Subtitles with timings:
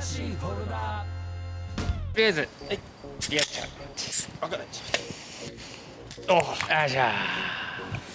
[0.00, 1.04] 新しいフォルダ。
[2.12, 2.40] とりあえず。
[2.40, 2.74] はい。
[2.74, 2.80] よ
[3.40, 3.66] っしゃ
[4.40, 4.66] 開かない。
[6.84, 7.12] あじゃあ。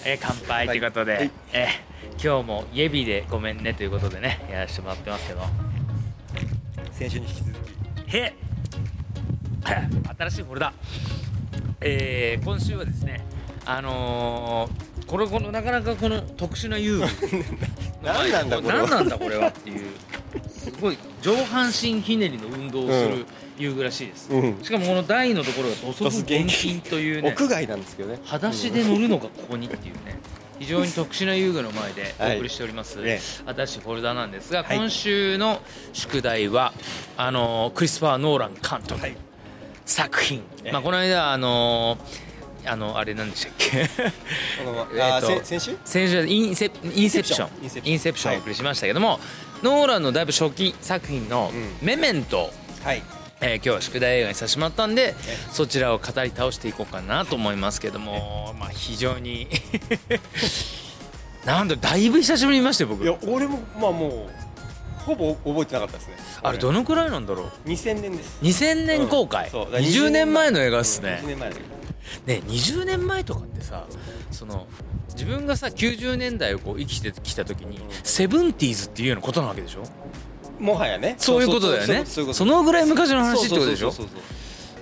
[0.06, 1.30] えー乾杯ということで、はい。
[1.52, 5.40] えー今日もイエビでごめんねということでねやらせてもらってますけど。
[6.92, 7.52] 先週に引き続
[8.06, 8.16] き。
[8.16, 8.34] へ。
[10.18, 10.72] 新しいフォルダ。
[11.80, 13.24] えー今週はですね
[13.66, 17.04] あのーこれこのなかなかこの特殊な遊具
[18.02, 18.86] 何なんだこれは。
[18.86, 19.78] 何なんだこれはっていう。
[19.78, 19.84] す
[20.80, 23.26] ごい上半身ひねりの運動をする
[23.58, 24.58] 遊具らしいです、うん。
[24.62, 28.20] しかもこの台のところが土足厳禁というね屋外なんですけどね。
[28.24, 30.18] 裸足で乗るのがここにっていうね
[30.58, 34.76] 非常に特殊な遊具の前でお送りしております、はいね新しいフォルダなんですが、はい。
[34.76, 35.60] 今週の
[35.92, 36.72] 宿題は
[37.16, 39.16] あのクリスパー・ノーラン監督、はい。
[39.84, 40.72] 作品、ええ。
[40.72, 41.98] まあ、この間あの
[42.66, 43.70] あのあれなんでしたっけ？
[44.64, 45.76] この えーと先週？
[45.84, 47.48] 先週インセインセプション。
[47.62, 47.92] インセプション。
[47.92, 48.32] インセプション。
[48.32, 49.20] をはいお送りしましたけども、
[49.62, 52.50] ノーランのだいぶ初期作品のうん「メメント」
[52.84, 53.02] はい。
[53.40, 59.48] えー今日は宿題映画にさせてもらったんでえそちらを語り倒していこうかなと思いますけども、まあ、非常に。
[61.44, 63.04] なんだだいぶ久しぶりに見ましたよ僕。
[63.04, 66.14] いや俺もまあもうほぼ覚えてなかったですね。
[66.42, 68.38] あれどのくらいなんだろう？2000年です。
[68.42, 69.50] 2000年公開、うん。
[69.50, 69.64] そう。
[69.66, 70.50] だから20年前。
[70.50, 71.56] の映画っすうんね20、年前ね
[72.26, 73.84] 20年前とかってさ
[74.30, 74.66] その
[75.14, 77.80] 自分がさ90年代をこう生きてきた時に、ん。
[78.02, 79.82] セブンティーズっていうようなことなわけでしょ？
[80.60, 81.14] 画もはやね。
[81.18, 82.04] そういうことだよね。
[82.06, 83.90] そのぐらい昔の話ってことでしょ？
[83.92, 84.22] そうそうそうそう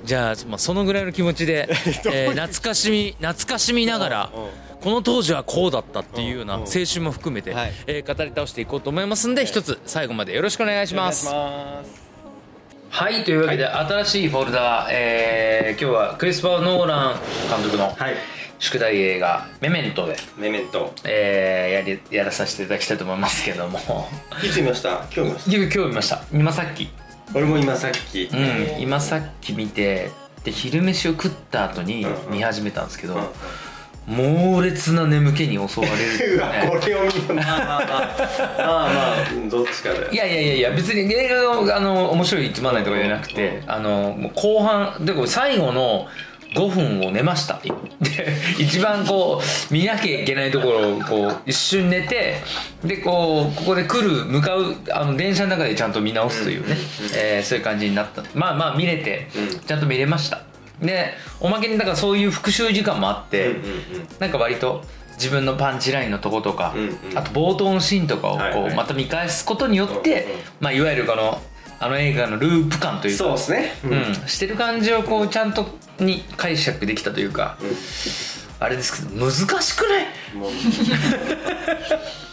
[0.05, 1.69] じゃあ、まあ、そのぐらいの気持ちで、
[2.13, 4.51] えー懐かしみ懐かしみながら、うんうん。
[4.81, 7.73] この当時はこうだったっていうような青春も含めて、はい。
[7.87, 11.29] えー語り倒していこうと思いますんで、一つ最後までよろしくお願いします。
[11.29, 18.17] はいというわけで、新しいフォルダ、えー今日はクリスパー・ノーラン監督のはい
[18.63, 20.95] 宿題映画「メメントで」メメント。
[21.05, 24.09] えーやりやらさせていただきたいと思いますけども。
[24.43, 25.03] いつ見ました？
[25.15, 26.23] 今日見まし今日見ました。
[26.33, 26.87] 今さっき。
[26.87, 26.93] た
[27.35, 28.31] 俺も今さっき。
[28.33, 30.11] うん今さっき見て
[30.45, 32.33] で昼飯を食った後にうんうん。
[32.35, 33.23] 見始めたんですけど、うん
[34.05, 39.17] 猛烈な眠気に襲われる うわこれを見る まあまあまあまあまあ
[39.49, 40.11] どっちかだよ。
[40.11, 46.09] いやいやいやいや別に映画があの面白いつまんないとかじゃなくてあのもう後半でこれ最後の
[46.57, 47.71] 5分を寝ましたで
[48.59, 49.41] 一番こ
[49.71, 52.37] う見なきゃいけないところをこう一瞬寝て
[52.85, 56.77] でこうここで来る向かうあの電車の中でちゃんと見直すというね、
[57.15, 58.23] えーそういう感じになった。
[58.35, 59.61] まあまあ見れてうん。
[59.61, 60.43] ちゃんと見れました。
[60.81, 63.63] でおまけにだからそういう復習時間もあって、うんうんうん。
[64.19, 64.85] なんか割と
[65.17, 67.19] 自分のパンチラインのとことか、うんうん。
[67.19, 70.27] あと冒頭のシーンとかをこうまた見返すことによって、
[70.61, 71.41] まあ、いわゆるこの
[71.83, 73.25] あの映画のループ感というか。
[73.25, 73.73] そうですね。
[73.85, 73.89] う
[74.25, 74.29] ん。
[74.29, 75.67] してる感じをこうちゃんと
[75.99, 77.69] に解釈できたというか、うん。
[78.61, 80.07] あれですけど難しくない？
[80.37, 80.51] もう。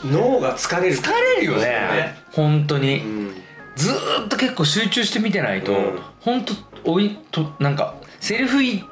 [0.06, 0.96] 脳が疲れる。
[0.96, 2.16] 疲れるよね。
[2.32, 3.34] 本当に、うん。
[3.76, 6.00] ずーっと結構集中して見てないと、うん。
[6.22, 6.54] 本当
[6.92, 8.84] おいとなんかセリフいい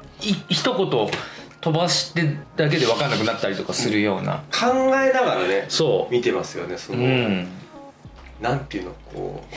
[0.48, 1.10] 一言
[1.60, 7.48] 飛ばしてだけで分かんなくなったりとかするような、考えながらねそ見てますよねそうの、うん。
[8.40, 9.54] なんていうのこう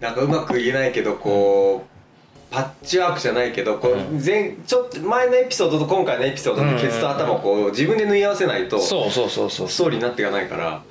[0.00, 4.24] なんかうまく言えないけどこうパッチワークじゃないけどこううん。
[4.24, 9.68] 前ちょっと前のエピソードと今回のエピソードのケツと頭をこう自分で縫い合わせないとスそうそうそうそう。
[9.68, 10.82] トーリーになっていかないから。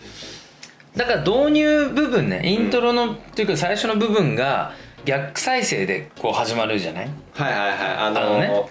[0.96, 4.72] だから導入部分ねイントロの、っていうか最初の部分が
[5.04, 7.10] 逆再生でこう始まるじゃない？
[7.34, 7.78] はいはいはい。
[7.98, 8.66] あのあのね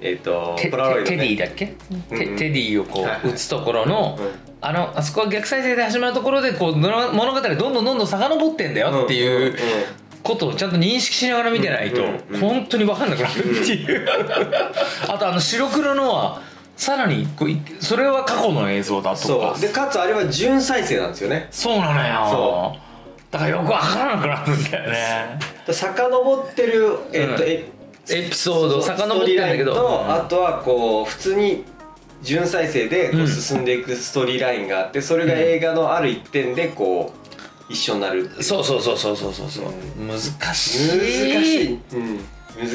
[0.00, 2.36] えっ、とテポラロイド、テね、テディだっけ、テうんうん。
[2.36, 4.50] テディをこう打つところの、うん。
[4.62, 9.56] あのあそこは逆再生で始まるところでこう物物語がどんどんどんどん遡ってんだよっていう
[10.22, 12.02] ことをちゃんと認識しながら見てないと
[12.38, 14.06] 本当に分かんなくなるっていう。
[15.08, 16.42] あとあの白黒のは
[16.76, 19.56] さらにこういそれは過去の映像だとか。
[19.58, 21.48] でかつあれは純再生なんですよね。
[21.50, 22.30] そうなのよ。
[22.30, 22.76] そ
[23.30, 25.38] だからよく分からなくなるんだよね。
[25.66, 27.50] で遡ってるえっ、と、うん。
[27.50, 27.79] え
[28.12, 28.82] エピソード。
[28.82, 31.64] 遡ってんだけどあとはこう普通に
[32.22, 37.12] 純再生でこううん進んでいくストーリーラインがあってそれが映画のある一点でこ
[37.68, 38.42] う一緒になるっていう。
[38.42, 39.50] そうそうそうそうそうそう。
[39.50, 39.70] そうう
[40.06, 40.18] 難
[40.54, 41.32] しい。
[41.34, 42.20] 難しい、うん、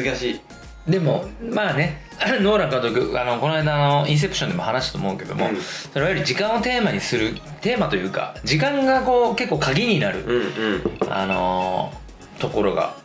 [0.06, 0.42] 難しい。
[0.88, 2.04] でもまあね
[2.42, 5.58] ノーラン監督あのこの間のインセプションでも話したと思うけども、うん。
[5.62, 11.14] それいわゆる時間をテーマにするテーマというか時間がこう結構鍵になる、うんうん。
[11.14, 12.06] あのー
[12.40, 12.96] ところが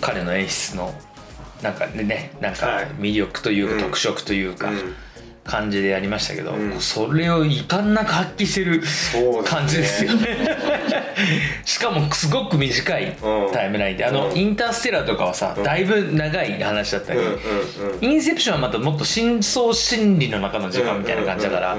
[0.00, 0.92] 彼の演出の
[1.66, 2.86] なんかねなんかはい。
[2.98, 4.94] 魅力というか、うん特色というか、うん。
[5.44, 6.80] 感じでやりましたけど、うん。
[6.80, 8.82] それを遺憾なく発揮してる
[9.44, 10.36] 感じですよね。
[11.64, 13.52] しかもすごく短いうん。
[13.52, 14.04] タイムラインで。
[14.04, 14.36] あの、うん。
[14.36, 15.62] インターステラーとかはさ、うん。
[15.62, 17.32] だいぶ長い話だったり、うんうん。
[17.32, 17.36] うん
[18.00, 21.76] インセプションはまたもっと深層心理の中の時間みたいな感じだから、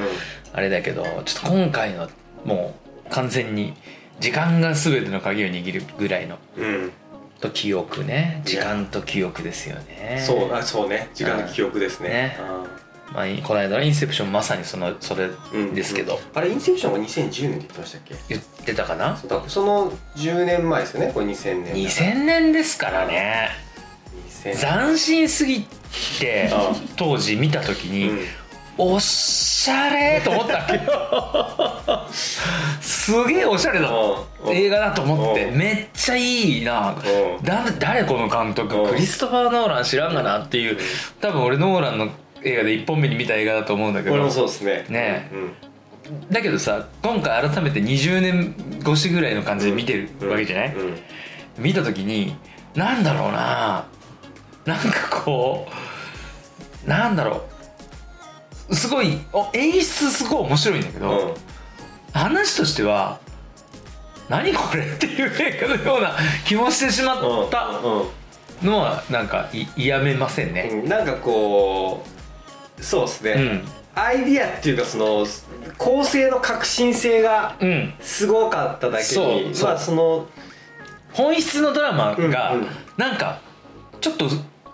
[0.54, 2.10] あれだけどちょっと今回のは
[2.46, 2.74] も
[3.06, 3.74] う完全に
[4.20, 6.92] 時間が全ての鍵を握るぐらいのうん
[7.40, 8.42] と記憶ね。
[8.46, 10.24] 時間と記憶ですよね。
[10.26, 11.10] そうあそうね。
[11.14, 12.10] 時間の記憶ですね。
[12.10, 12.38] ね。
[13.14, 18.16] まあ、この間の「インセプション」まさにそのそれうんですけど、あれインセプションが2010年って言ってましたっけ？
[18.28, 19.18] 言ってたかな？
[19.48, 23.50] その10年前ですよねこれ2000年2000年ですからね。
[24.44, 25.66] 2000斬新すぎ
[26.20, 28.20] てあ当時見た時に、うん
[28.78, 32.08] おしゃれと思ったわけよ
[32.82, 34.54] すげえおしゃれなうん。
[34.54, 35.46] 映画だと思って。
[35.46, 35.58] うん。
[35.58, 36.92] めっちゃいいな。
[36.92, 37.44] うん。
[37.44, 38.76] だ誰この監督？
[38.76, 38.90] うん。
[38.90, 40.78] クリストファー・ノーラン知らんがなっていう。
[41.20, 42.10] 多分俺ノーランの
[42.44, 44.16] 映画で1本目に見た映画だと思うんだけど。
[44.16, 44.86] 俺もそうですね。
[44.90, 46.30] ねうん。
[46.30, 50.96] だけどさ今回改めて20年越しぐらいの感じで見てるわけじゃない、うん。
[51.58, 52.36] 見た時に
[52.76, 53.86] なんだろうな。
[54.66, 55.68] なんかこ
[56.86, 57.42] うなんだろう
[58.72, 61.34] すごいお演出すごい面白いんだけど、うん。
[62.14, 63.20] 話としては
[64.30, 66.16] 何これ っていう映画のような
[66.46, 70.70] 気もしてしまったうんのはなんかい嫌めませんね。
[70.72, 70.90] うん。
[70.90, 72.04] なんかこ
[72.80, 73.68] うそうですね、うん。
[73.96, 75.26] アイディアっていうかその
[75.78, 79.70] 構成の革新性がうん、すごかっただけにそうそう。
[79.70, 80.28] まあその
[81.14, 82.56] 本質のドラマが
[82.98, 83.40] なんか
[84.02, 84.30] ちょっと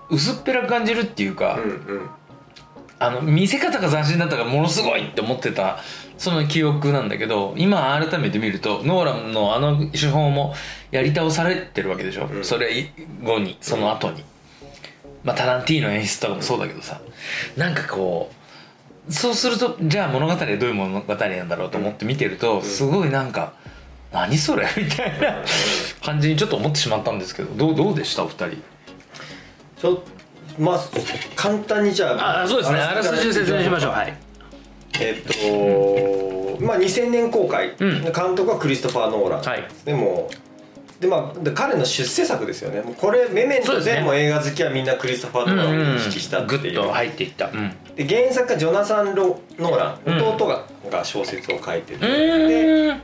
[0.10, 1.66] 薄っぺらく感じるっていうか、うんう
[2.00, 2.10] ん
[3.06, 5.80] あの見せ方が斬新だったからものすごいって思ってた
[6.18, 10.54] その記憶なんだけど今改めて見るとノーランのあの手法も
[10.92, 12.46] やり倒されてるわけでしょ、うん。
[12.46, 12.92] それ
[13.22, 14.24] 後にその後に、
[15.24, 17.02] まあタランティーノ演出とかもそうだけどさ。
[17.58, 18.32] なんかこ
[19.10, 23.54] うそうするとじゃあ物語はどういう物語なんだろうと思って見てると、すごいなんか
[24.14, 24.66] 何それ？
[24.78, 25.44] みたいな
[26.06, 28.24] 感じにちょっと思ってしまったんですけどどうどうでした？
[28.24, 28.58] お二人。
[29.82, 30.04] ちょ
[30.58, 30.80] まあ
[31.36, 32.80] 簡単にじゃああそうですね。
[32.80, 33.92] あらすじを説明しましょう。
[33.92, 34.14] はい。
[35.00, 38.04] えっとまあ2000年公開、うん。
[38.04, 39.64] 監督はクリストファー・ノーラン、はい。
[39.86, 40.30] でも
[41.00, 42.84] でまあで彼の出世作ですよね。
[42.98, 47.48] これメメントでもう映画好きはみんなクリストファー・ノーランを意識したっていう,、グッと入っていった。
[47.48, 47.74] うん。
[47.96, 50.00] で原作はジョナサン・ロノーラン。
[50.06, 50.24] うん。
[50.36, 52.96] 弟が,、が小説を書いてて、うで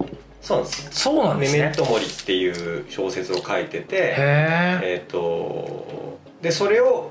[0.41, 0.85] そうなんです。
[0.85, 1.59] よそうなんですね。
[1.59, 3.95] メメントモリっていう小説を書いてて。
[3.95, 7.08] へええっ、とでそれを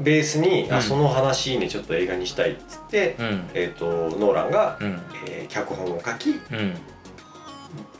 [0.00, 0.74] ベースに、うん。
[0.74, 3.50] あその話ねちょっと映画にしたいっつって、うん。
[3.54, 5.00] えっ、とノーランが、うん。
[5.28, 6.38] えー脚本を書きうん。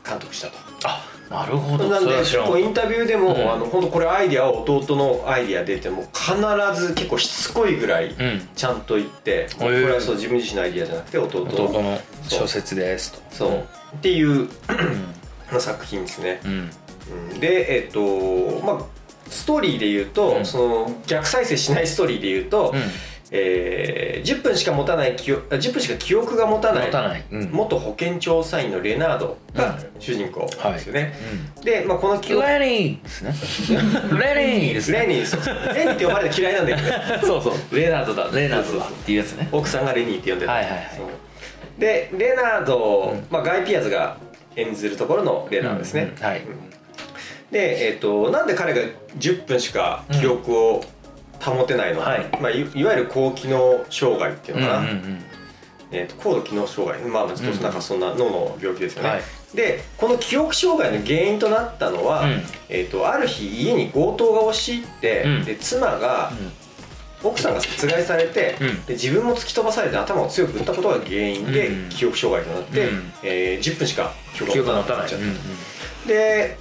[0.07, 0.53] 監督したと。
[0.83, 1.87] あなるほど。
[1.87, 2.11] なんで
[2.45, 3.51] こうインタビューでも、うん。
[3.51, 8.47] あの本当これアイディアは弟のアイディアでってもう必ず結構しつこいぐらいうん。
[8.55, 11.99] ちゃんと言って、これはそう自分自身のアイディアじゃなくて弟の。
[12.27, 13.21] 小説ですと。
[13.31, 14.49] そう、っていう
[15.59, 16.39] 作品ですね、
[17.39, 18.85] でえっ、とまあ
[19.31, 20.45] ストーリーで言うと、うん。
[20.45, 22.81] その逆再生しないストーリーで言うと、うん。
[23.31, 27.23] えー10分しか持たない記憶あ10分しか記憶が持たない持たない。
[27.31, 27.49] うん。
[27.51, 31.13] 元保健調査員のレナードが主人公ですよね、
[31.63, 33.33] で、まあ、この記憶レニーですね。
[34.35, 34.99] レニーですね。
[34.99, 37.27] レニーそうレニーって呼ばれて嫌いなんだけど。
[37.27, 37.75] そうそう。
[37.75, 38.29] レナードだ。
[38.33, 39.47] レナードだっていうやつね。
[39.51, 40.81] 奥さんがレニーって呼んでた、はいはいはい。
[41.79, 43.25] でレナード、うん。
[43.29, 44.17] まあ、ガイ・ピアーズが
[44.55, 46.25] 演ずるところのレナードですね、うん。
[46.25, 46.41] はい
[47.51, 48.81] で、えっとなんで彼が
[49.17, 50.83] 10分しか記憶を
[51.39, 52.29] 保てないの、はい。
[52.41, 55.23] まあ、いいわゆる高機能障害っていうのかな、うんうん
[55.91, 57.01] えー、と高度機能障害。
[57.09, 59.21] まあちょっとなんかそんな脳の病気ですよね、はい。
[59.53, 62.41] でこの記憶障害の原因となったのは、うん。
[62.69, 65.45] えー、とある日家に強盗が押し入って、うん。
[65.45, 66.31] で妻が、
[67.23, 68.85] 奥さんが殺害されて、うん。
[68.85, 73.13] で自分も突き飛ばされて頭を強く打ったことが原因でうん記憶障害となって、うん。
[73.23, 75.05] えー10分しか記記憶が持たない。
[75.07, 76.57] っちゃったで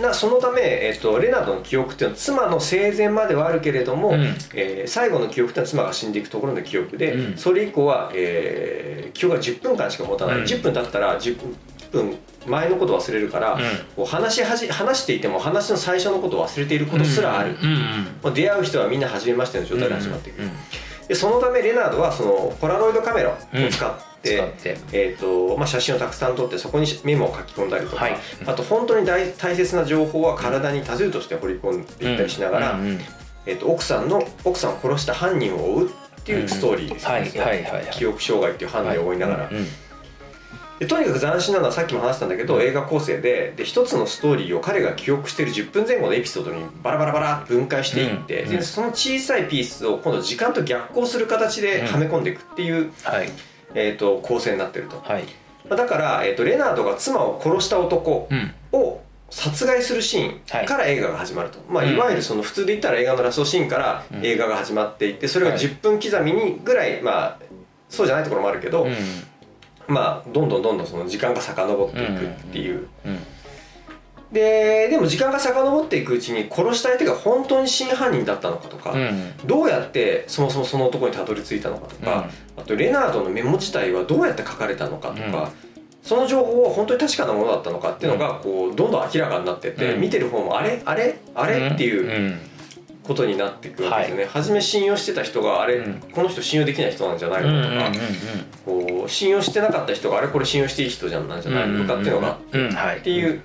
[0.00, 4.22] なそのため、えっとレナードの記憶っていうのは妻の生前まではあるけれども、うん。
[4.54, 7.36] えー最後の記憶っていうのは妻が死んでいくところの記憶で、うん。
[7.36, 10.44] それ以降は、えー記憶が10分間しか持たない、うん。
[10.44, 11.38] 10分経ったら10
[11.92, 13.58] 分前のことを忘れるから、
[13.96, 14.04] うん。
[14.04, 17.70] 話しはじ話していても話の最初のことを忘れていることすらある、うん。
[17.70, 17.76] うん。
[18.22, 20.50] もう出会う人はみんな初めましての状態で始まっていく、うん
[21.08, 23.36] でそのためレナードはそのポラロイドカメラを
[23.70, 24.78] 使って,、使って。
[24.92, 28.16] えーとまあ、写真をたくさん撮ってそこにメモを書き込んだりとか、はい。
[28.46, 33.00] あと本当に大大切な情報は体に多数として掘り込んでいったりしながら、うんうん
[33.46, 35.90] えー、と奥さんの奥さんを殺した犯人を追うっ
[36.24, 39.66] ていうストーリーですよね、記憶障害っていう犯人を追いながら、うんうん
[40.78, 48.50] でとにかく斬新なのはさっきも話したんだけど映画構成でで一つのストーリーを彼が記憶している10分前後のエピソードにバラバラバラって分解していって、うん。
[48.50, 53.28] でその小さいピースを今度時間と逆行する形ではめ込んでいくっていう、はい。
[53.74, 55.24] えー、と構成になってると、はい。
[55.68, 58.52] まあだから、えー、とレナードが妻を殺した男うん。
[58.72, 59.00] を
[59.30, 61.94] 殺害するシーンから映画が始まると、いまあ、うん。
[61.94, 64.26] いわゆるその普通で言ったら映画のラストシーンからうん。
[64.26, 65.60] 映画が始まっていってそれがはい。
[65.60, 67.38] 10分刻みにぐらい、まあ
[67.88, 68.94] そうじゃないところもあるけど、うん
[69.88, 73.18] まあどんどんどんどんその時間が遡っていくっていう、うん。
[74.32, 79.32] ででも時間が遡っていくうちに殺した相手が本当に真犯人だったのかとか、うん。
[79.46, 85.48] どうやってそもそもその男にたどり着いたのかとか、あとレナードのメモ自体はどうやって書かれたのかとか、うん
[86.04, 92.38] その情報は本当に確かなものだったのかっていうのがこうどんどん明らかになってって、うん見てる方もあれあれあれっていううん
[93.06, 95.94] ことになっていくわけですよね、初め信用してた人があれ、うん。
[96.12, 97.90] この人信用できない人なんじゃないうんうんのとか、
[98.64, 102.98] こう信用してなかった人があれこれ信用していい人じゃなんじゃないのとかっていうのがうんうんはい。
[102.98, 103.40] っていう。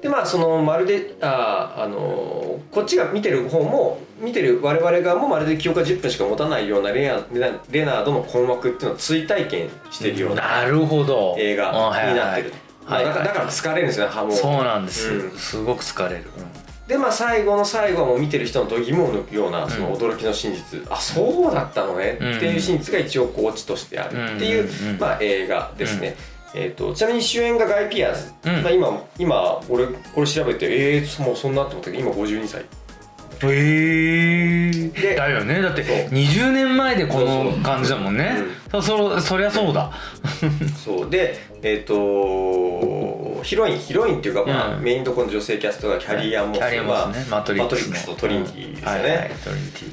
[0.00, 7.24] でまあそのまるでああのこっちが見てる方も見てる我々側もまるで記憶が10分しか持たないようなレナ
[7.70, 11.36] レナードの困惑っていうのを追体験してるようななるほど。
[11.38, 12.52] 映画になってる、
[12.84, 14.32] まあはいだからだから疲れるんですよねはも。
[14.32, 15.30] うそうなんです、うん。
[15.38, 16.24] すごく疲れる、
[16.86, 22.14] でまあ最後の最後はもう見てる人の度肝を抜くようなその驚きの真実、あそうだったのね。
[22.14, 24.98] っていう真実が一応こうオチとしてあるっていう、うん。
[24.98, 26.16] まあ、映画ですね、
[26.54, 28.62] えー、とちなみに主演がガイ・ピアーズ、うん。
[28.62, 32.60] まあ、今今俺これ調べてえー、もうそんなって思ったけど今52歳。
[32.60, 32.64] へ
[33.42, 34.70] え
[35.00, 35.60] でだよね。
[35.62, 35.96] だってそう。
[36.08, 38.36] 20年前でこの感じだもんね。
[38.70, 39.90] そうそそそりゃそうだ。
[40.84, 41.10] そう。
[41.10, 44.82] でえっ、とヒロインヒロインっていうか、まあうん。
[44.82, 47.26] メインどころの女性キャストがキャリー・アン・モスキャリアモスね。
[47.30, 48.98] マトリックス,、ね、マトリックスとトリニティですよね。
[48.98, 49.18] うんはい。
[49.18, 49.92] はい、トリニティ。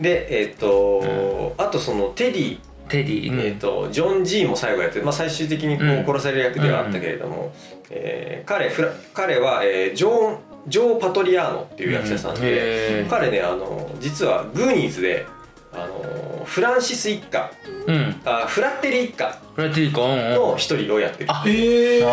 [0.00, 3.40] でえっ、と、あとそのテディテディ、うん。
[3.40, 6.00] えー、とジョン・ジーも最後やって、まあ、最終的にこうん。
[6.00, 7.52] う殺される役ではあったけれども、
[7.90, 8.70] えー彼
[9.14, 13.08] 彼は、えージョーンジョー・パトリアーノっていう役者さんで、へー。
[13.08, 15.26] 彼ねあの実はグーニーズで
[15.72, 17.50] あのフランシス一家。
[17.86, 18.20] うん。
[18.24, 22.04] あフラッテリ一家の一人をやってる、あへえへ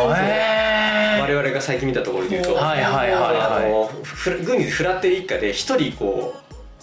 [1.21, 3.69] 我々が最近見たところで言うと、はいはいはいあはい。
[3.69, 6.39] のフラグーニーズフラッテリ一家で一人こう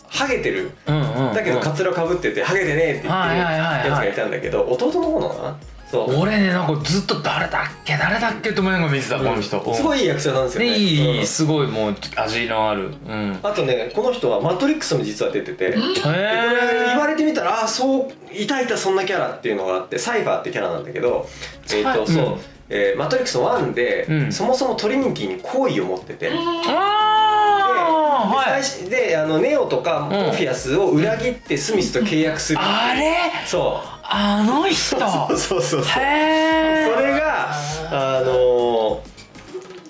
[0.09, 0.71] ハゲてる。
[0.87, 1.35] うんうんうん。
[1.35, 5.57] だけどカツラかぶってて、ハゲてねえって言ってるやつがいたんだけど弟の方なのかな
[6.03, 9.75] 俺ねなんかずっと誰だっけ誰だっけと思いながら見てた、この人。
[9.75, 10.71] すごいいいい役者なんですよね。
[10.71, 12.95] ねいいすごいもう味のある。
[13.07, 13.39] うん。
[13.43, 15.71] あとねこの人は「マトリックス」も実は出てて。
[15.71, 21.29] でこれへ言われてみたらああそういたいたそんなキャラっていうのがあってサイファーってキャラなんだけど
[21.73, 22.07] えっ、とうん。
[22.07, 24.33] そう、えーマトリックス1で、うん。
[24.33, 28.91] そもそもトリニティに好意を持ってて、でああはい。
[28.91, 32.63] であのネオとかモーフィアスを裏切ってスミスと契約するう。
[32.63, 33.15] あれ？
[33.47, 34.97] そうあの人。
[35.01, 35.83] そうそうそう。
[35.85, 37.51] そうへえそれが
[37.91, 39.15] あのー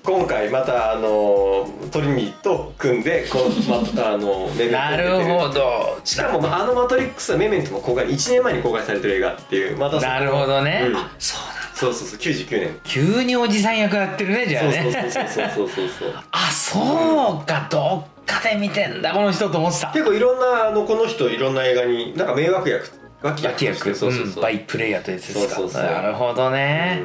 [0.02, 6.00] 今回またあのートリニーと組んでこの、ま、あのメメント なるほど。
[6.04, 10.96] しかもまああの「マトリックス」はメメントの公開1年前に公開されてる映画っていうまたなるほどね、うん。
[10.96, 11.54] あそうだ。
[11.74, 12.80] そうそうそう99年。
[12.84, 16.14] 急におじさん役やってるねじゃあそうねそうそうそうそうそうそう。
[16.32, 17.66] あそうか。
[17.68, 19.88] どっかで見てんだこの人と思ってた。
[19.88, 23.94] 結構いろんなあのこの人いろんな映画になんか迷惑役脇脇役。
[23.94, 25.54] そうそうそう、うんバイプレイヤーというやつですか。
[25.54, 25.82] そうそうそう。
[25.82, 27.02] なるほどね、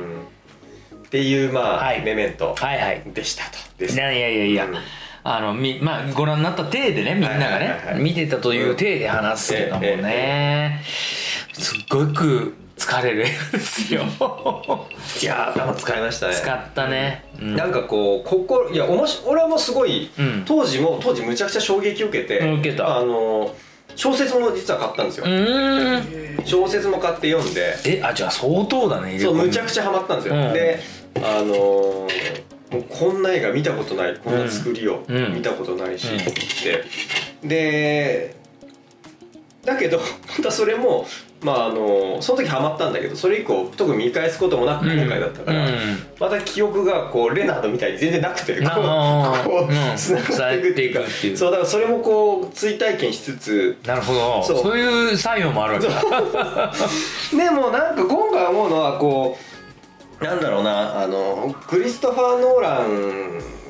[0.92, 1.02] うん。
[1.04, 2.02] っていうまあ、はい。
[2.02, 2.54] メメント。
[2.54, 3.02] はいはい。
[3.14, 3.52] でしたと。
[3.78, 3.96] です。
[3.96, 4.76] いやいやいやいや、うん。
[5.24, 8.04] あのみまあご覧になった体でねみんながね、はいはいはいはい。
[8.04, 10.82] 見てたという体で話すけどもね、
[11.54, 14.02] すっごく疲れる映画ですよ。
[15.22, 16.34] いやー頭使いましたね。
[16.34, 17.56] 使ったね、うん。
[17.56, 20.44] なんかこう心いやおもし俺はもうすごい、うん。
[20.46, 22.98] 当時も当時むちゃくちゃ衝撃を受けてうん受けた。
[22.98, 23.54] あの
[24.00, 25.26] 小説も実は買ったんですよ、
[26.46, 27.76] 小説も買って読んで。
[27.86, 30.54] えあじゃあ相当だねそうむちゃちくちゃハマったんですよ、うん。
[30.54, 30.80] で
[31.18, 32.10] あのー
[32.72, 34.16] もうこんな映画見たことない。
[34.24, 35.34] こんな作りをうん。
[35.34, 36.84] 見たことないし、うんって
[37.44, 38.36] で
[39.66, 40.00] だけど
[40.38, 41.06] またそれも
[41.42, 45.74] まああのその時ハマったんだけどそれ以降特に見返すこともなく今回だったから、うん。
[46.20, 49.44] また記憶がこうレナードみたいに全然なくてこうあー。
[49.46, 49.98] こううん。
[49.98, 51.38] つながっていくっていう。
[51.38, 54.44] そうだからそれもこう追体験しつつなるほど。
[54.44, 56.74] そそうういう作用もあるわけだ。
[57.32, 59.38] でもなんか今回思うのはこ
[60.20, 62.80] うなんだろうなあのクリストファー・ノーラ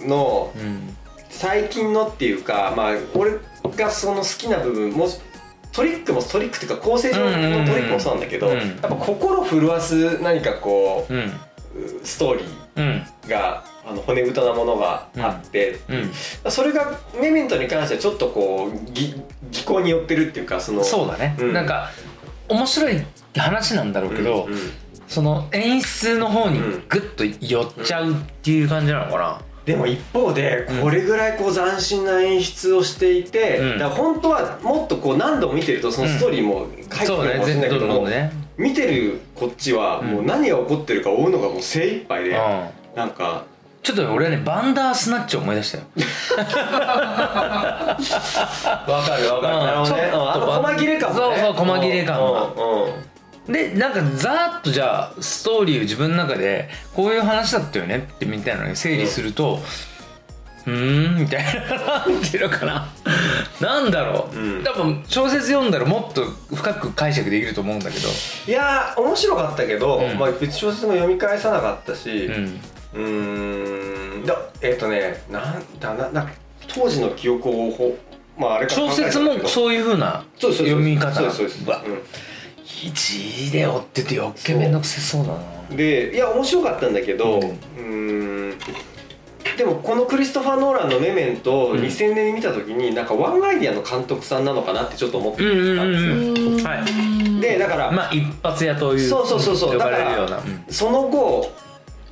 [0.06, 0.96] ンのうん。
[1.30, 3.34] 最近のっていうかまあ俺
[3.78, 5.08] がその好きな部分も
[5.72, 8.58] トリックもトリックっていうか構成上のトリックもそうなんだけど、うん。
[8.58, 11.32] やっぱ心震わす何かこううん。
[12.04, 12.44] ストーリ
[12.78, 13.06] うん。
[13.24, 15.96] ーがあの骨太なものがあって、う。
[15.96, 16.52] ん。
[16.52, 19.16] それがメメントに関してはちょっとこうぎ
[19.52, 21.54] 技巧によってるっていうかそのそうだね、うん。
[21.54, 21.90] なんか
[22.48, 24.60] 面白い話なんだろうけど、うんうん
[25.10, 33.78] その演出の方にグッと寄っちゃうっていう感じなのかな、でも一方でこれぐらいこう斬新な演出をしていて、うん。
[33.78, 37.34] だ本当はもっとこう何度も見てるとそのストーリーも書いてそうだね。
[37.34, 38.32] るかもしれないけども、全部ね。
[38.58, 42.70] 見てるこっちはもう何が起こってるか追うのがもう精一杯で、うん。
[42.96, 43.46] なんか。
[43.84, 45.84] ちょっとね俺はねバンダースナッチを思い出したよ。
[46.36, 46.48] わ
[47.96, 49.66] かるわかる、うん。
[49.66, 50.02] なるほどね。
[50.02, 51.38] ちょっとうんあの細切れ感もね。
[51.38, 52.94] そうそう細切れ感がうんうん
[53.52, 59.60] でなんかざーっとじゃあストーリーを自分の中でこういう話だったよねってみたいなのに整理すると、
[60.68, 62.88] うーんみたいななんていうのかな
[63.60, 64.64] なんだろう、うん。
[64.64, 66.26] 多分小説読んだらもっと
[66.56, 68.08] 深く解釈できると思うんだけど
[68.48, 70.20] いやー面白かったけど、うん。
[70.20, 72.60] まあ、別に小説も読み返さなかったしうん。
[72.94, 74.26] うーん。
[74.26, 76.30] だえっ、とねなんだなな
[76.68, 77.98] 当時の記憶をほ
[78.38, 80.68] まああれから小説もそういうふうなそうそうそう。
[80.68, 81.82] 読み方そうですそうですうわ
[82.84, 85.40] 一で追ってて余計めんどくせそうだな。
[85.72, 87.42] うんでいや面白かったんだけどう
[87.80, 88.58] うん
[89.56, 91.80] でもこのクリストファー・ノーランの「メメント」をうん。
[91.80, 97.42] 2000年に見た時になんかワンアイディアの監督さんなのかなってちょっと思ってたうんですよ、はい。
[97.42, 99.74] でだから、まあ一発屋というそうそうそうそう。
[99.74, 100.38] 呼ばれるだからような。
[100.38, 101.52] うんその後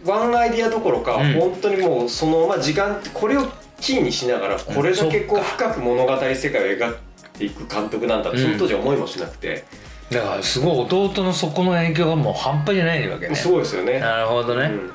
[0.06, 1.34] ワンアイディアどころか、うん。
[1.34, 3.46] 本当にもうその、まあ、時間これを
[3.82, 6.96] キーにしながらこれだけこう深く物語世界を描い
[7.38, 9.66] ていく監督なんだってその当時は思いもしなくて、
[10.12, 13.36] だからすごい弟のそこの影響がもう半端じゃないわけね。
[13.36, 14.00] すごいですよね。
[14.00, 14.92] なるほどね、うん。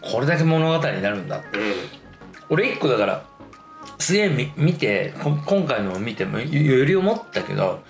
[0.00, 1.42] これだけ物語になるんだ
[2.48, 3.24] 俺一個だから
[3.98, 7.82] すげえ見見てこ今回のを見てもよより思ったけど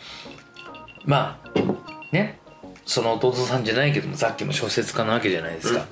[1.04, 2.40] まあね？
[2.86, 5.86] その弟さんじゃないけどもさっきも小説家なわけじゃないですか、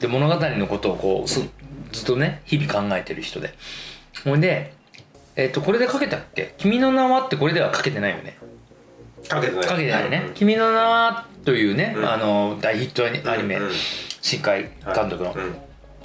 [0.00, 1.40] で物語のことをこうす
[1.92, 3.54] ずっとね日々考えてる人で。
[4.24, 4.72] ほんで
[5.36, 8.38] えっ、とこれで書けたっけ「君の名は」ってこれでは書けてないよね
[9.28, 9.62] かけてない。
[9.64, 10.34] 書けてないね「うん。
[10.34, 12.10] 君の名は」というね、うん。
[12.10, 13.66] あの大ヒットアニメ、うん。
[13.66, 13.72] うん。
[14.20, 15.54] 新海監督の、うん。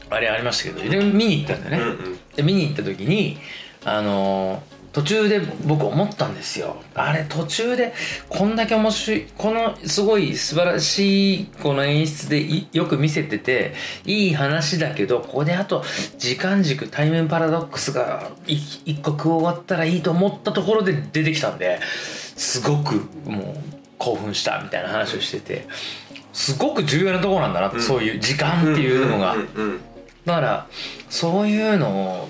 [0.10, 2.20] あれありましたけどで見に行ったんだよね、うんうん。
[2.36, 3.38] で見に行った時に
[3.86, 6.78] あのー途中で僕思ったんですよ。
[6.96, 7.94] あれ途中で
[8.28, 13.74] こんだけ面白いこのすごい素晴らしいこの演出でいよく見せてて
[14.06, 15.84] いい話だけどここであと
[16.18, 21.80] 時間軸対面パラドックスがい一個加わったらいいと思ったところで出てきたんで
[22.40, 23.58] すごくもう
[23.98, 25.68] 興奮したみたいな話をしてて
[26.32, 27.84] すごく重要なところなんだなって、うん。
[27.84, 29.36] そういう時間っていうのが。
[30.26, 30.68] だから
[31.10, 32.30] そういうのを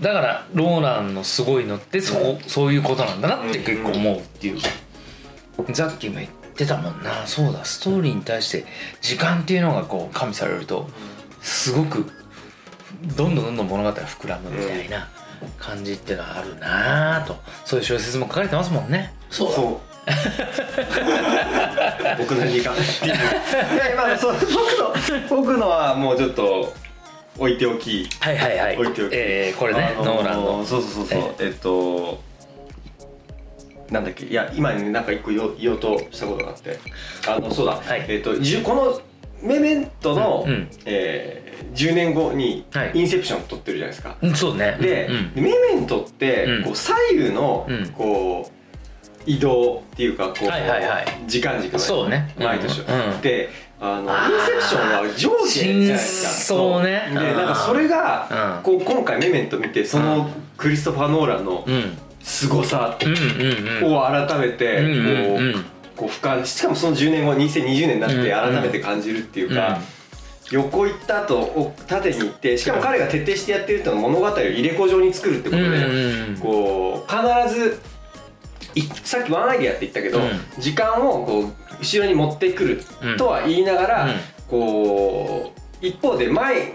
[0.00, 4.60] だからローランのすごいのってそうそういうことなんだなって結構思うっていう。
[4.60, 4.68] か
[5.72, 7.26] ザッキーも言ってたもんな。
[7.26, 7.64] そうだ。
[7.66, 8.64] ストーリーに対して
[9.02, 10.88] 時間っていうのがこう加味されると
[11.42, 12.10] すごく
[13.16, 15.08] どんどんどんどん物語が膨らむみたいな
[15.58, 17.36] 感じっていうのはあるなぁと。
[17.66, 19.54] そういう小説も書かれてますもんねそうだ。
[19.54, 19.76] そう。
[22.18, 23.16] 僕なりにかっていういや
[23.96, 24.46] まあそう僕
[25.28, 26.72] の僕のはもうちょっと
[27.38, 28.08] 置いておき。
[28.20, 28.76] はいはいはい。
[28.76, 29.10] 置いておき。
[29.12, 30.64] えーこれね、あのノーランの。
[30.64, 31.34] そうそうそうそう。
[31.40, 32.20] えっと
[33.90, 34.26] なんだっけ。
[34.26, 36.78] いや今ねなんか一個言おうとしたことがあって。
[37.26, 38.04] あのそうだ、はい。
[38.08, 39.00] えっとじゅこの
[39.42, 40.52] メメントの、うん。
[40.52, 42.90] うんえー10年後にはい。
[42.94, 44.76] インセプションを撮ってるじゃないですか、うんそうね。
[44.80, 45.42] で、うん。
[45.42, 46.64] メメントって、うん。
[46.64, 47.88] こう左右の、うん。
[47.88, 48.55] こう
[49.26, 51.06] 移動っていうかこう、はいはいはい。
[51.26, 52.32] 時間軸のそうね。
[52.38, 52.82] 毎年、う
[53.18, 58.62] んであのインセプションは上下じゃないですかそうでうんなんかそれが、うん。
[58.62, 61.98] こう今回メメント見てそのクリストファー・ノーランのうん。
[62.22, 63.94] 凄さうんうんうん。
[63.96, 65.52] を改めてうんうんうん。
[65.52, 65.64] こう
[65.96, 69.78] こう俯瞰しかもその10年後2020年になってうん改めて感じるっていうか、
[70.50, 76.36] 横行った後お縦に行ってしかも彼が徹底してやってるっていうのは物語を入れ子状に作るってことで、うんうんうん。
[76.38, 77.95] こう必ずい
[79.04, 80.40] さっきワンアイディアって言ったけど、うん。
[80.58, 82.82] 時間をこう後ろに持ってくる
[83.16, 84.12] とは言いながら、うん。
[84.48, 86.72] こう一方で前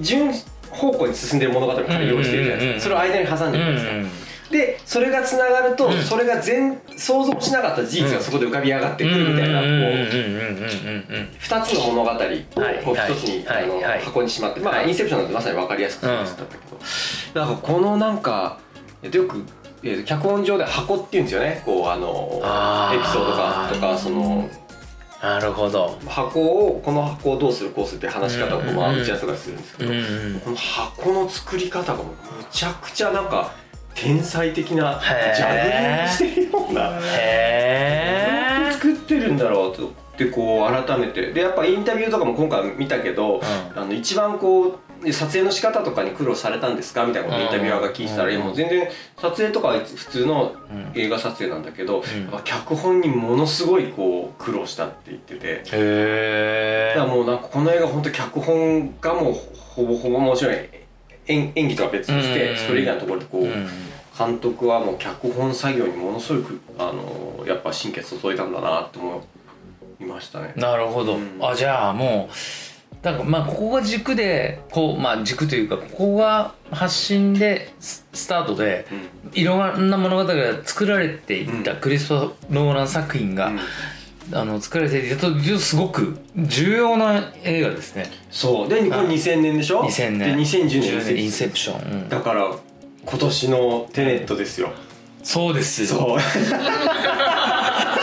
[0.00, 0.32] 順
[0.70, 4.14] 方向に進んでる物語を彼用意してるじゃないですか、それを間に挟んでるじゃないです
[4.46, 6.02] か、でそれがつながると、うん。
[6.02, 11.28] それが全想像しなかった事実がそこで浮かび上がってくるみたいな、こううんうんうんうんうんうん。
[11.40, 12.20] 2つの物語をこ
[12.56, 14.00] うはい1つに、はいあのはい。
[14.00, 16.56] 箱にしまって、まあ、はいインセプションなんてまさに分かりやすくそうだったけ
[17.34, 18.58] ど、なんかこのなんか
[19.02, 19.44] えっとよく、えっと
[20.04, 21.62] 脚本上で箱っていうんですよね。
[21.64, 22.40] こうあの
[22.94, 24.48] エピソードがとかその
[25.22, 25.98] なるほど。
[26.06, 32.14] 箱をこの箱をどうするこうするって話し方をこう、まあ、打ち合わせとかするんですけど、うんうんこの箱の作り方がもうむ
[32.50, 33.52] ちゃくちゃなんか
[33.94, 35.00] 天才的な
[35.36, 36.90] ジャグリングしてるような。
[36.90, 41.32] どうやって作ってるんだろうとでこう改めて。
[41.32, 43.40] でやっぱインタビューとかも今回見たけど、
[43.74, 47.06] あの一番こう撮影の仕方とかに苦労されたんですか？
[47.06, 50.92] みたいなことをインタビュアーが聞いてたら、うもう全然撮影とかは普通のうん。
[51.00, 52.00] 映画撮影なんだけど、ん。
[52.00, 55.46] やっぱ脚本にものすごいこう苦労したって言ってて。
[55.46, 60.54] へえだからもうなんかこの映画本当脚本がもうほぼほぼもちろん
[61.28, 62.56] 演演技とは別としてうん。
[62.56, 63.68] それ以外のところでこう、うん。
[64.18, 69.22] 監督はもう脚本作業にものすごくあのやっぱ神経注いだんだなって思
[70.00, 70.52] いましたね。
[70.56, 71.38] なるほど、うん。
[71.40, 72.34] あじゃあもう
[73.02, 79.38] だからまあここが軸でこうまあ軸というかここが発信でススタートでうん。
[79.38, 80.34] いろんな物語が
[80.64, 83.60] 作られていったクリストフ・ノーラン作品が、うん。
[84.30, 88.10] あの作られていてとすごく重要な映画ですね。
[88.30, 88.68] そう。
[88.68, 90.68] でこれ2000年でしょ？2000年で2010
[91.00, 92.08] 10年インセプション、うん。
[92.10, 92.54] だから
[93.06, 94.70] 今年のテネットですよ。
[95.22, 95.82] そうです。
[95.82, 96.18] よそう。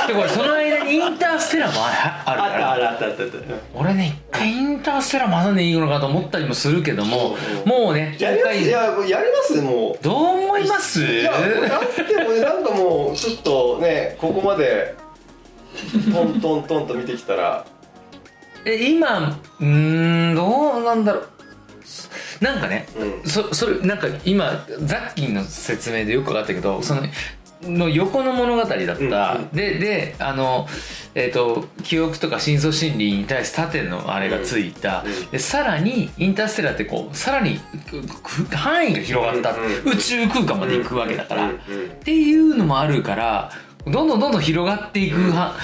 [0.07, 0.59] でこれその
[1.09, 2.43] ンターステラもあある。
[2.43, 3.37] あからったあるあったあったあった。
[3.73, 7.69] 俺ね一回インターステラまだねいいのかと思ったりもするけどもうん。
[7.69, 8.57] もうねやります？
[8.57, 10.15] い今ややりますもどう
[10.45, 11.01] 思います？
[11.01, 14.95] ういやだってもうなんかもうちょっとねここまで
[16.13, 17.65] トントントンと見てきたら。
[18.65, 21.25] え今うーんどうなんだろう。
[22.41, 23.29] なんかね、うん。
[23.29, 27.03] そそれなんか今ザッキーの説明でよく分かったけどその
[27.65, 29.49] の横の物語だった、うんうん。
[29.49, 30.67] でであの、
[31.13, 35.29] えー、と記憶とか深層心理に対して縦のあれがついた、うんうん。
[35.31, 37.59] でさらにインターステラーってこうさらに
[38.51, 41.59] 範囲が広がった、うんうん宇宙空間まで行くわけだから、うんうんっ
[42.05, 43.51] ていうのもあるから
[43.85, 45.55] どんどんどんどん広がっていくは、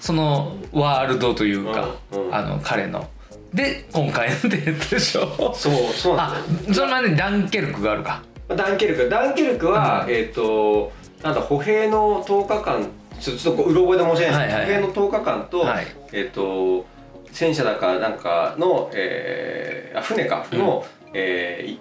[0.00, 2.34] そのワールドというか、うんうん。
[2.34, 3.08] あの彼の。
[3.52, 8.22] で今回のデートでしょそうそうなんあその前にダンケルクがあるか。
[8.48, 9.08] ダンケルク。
[9.08, 10.12] ダンケルクは、うん。
[10.12, 12.88] えっ、となんだ歩兵の10日間
[13.20, 14.66] ちょっとこううろ覚えで申し訳ないです。
[14.66, 15.86] けど、歩兵の10日間と、はい。
[16.12, 16.86] えっ、と
[17.30, 21.80] 戦車だかなんかの、えー、あ船かの、えーい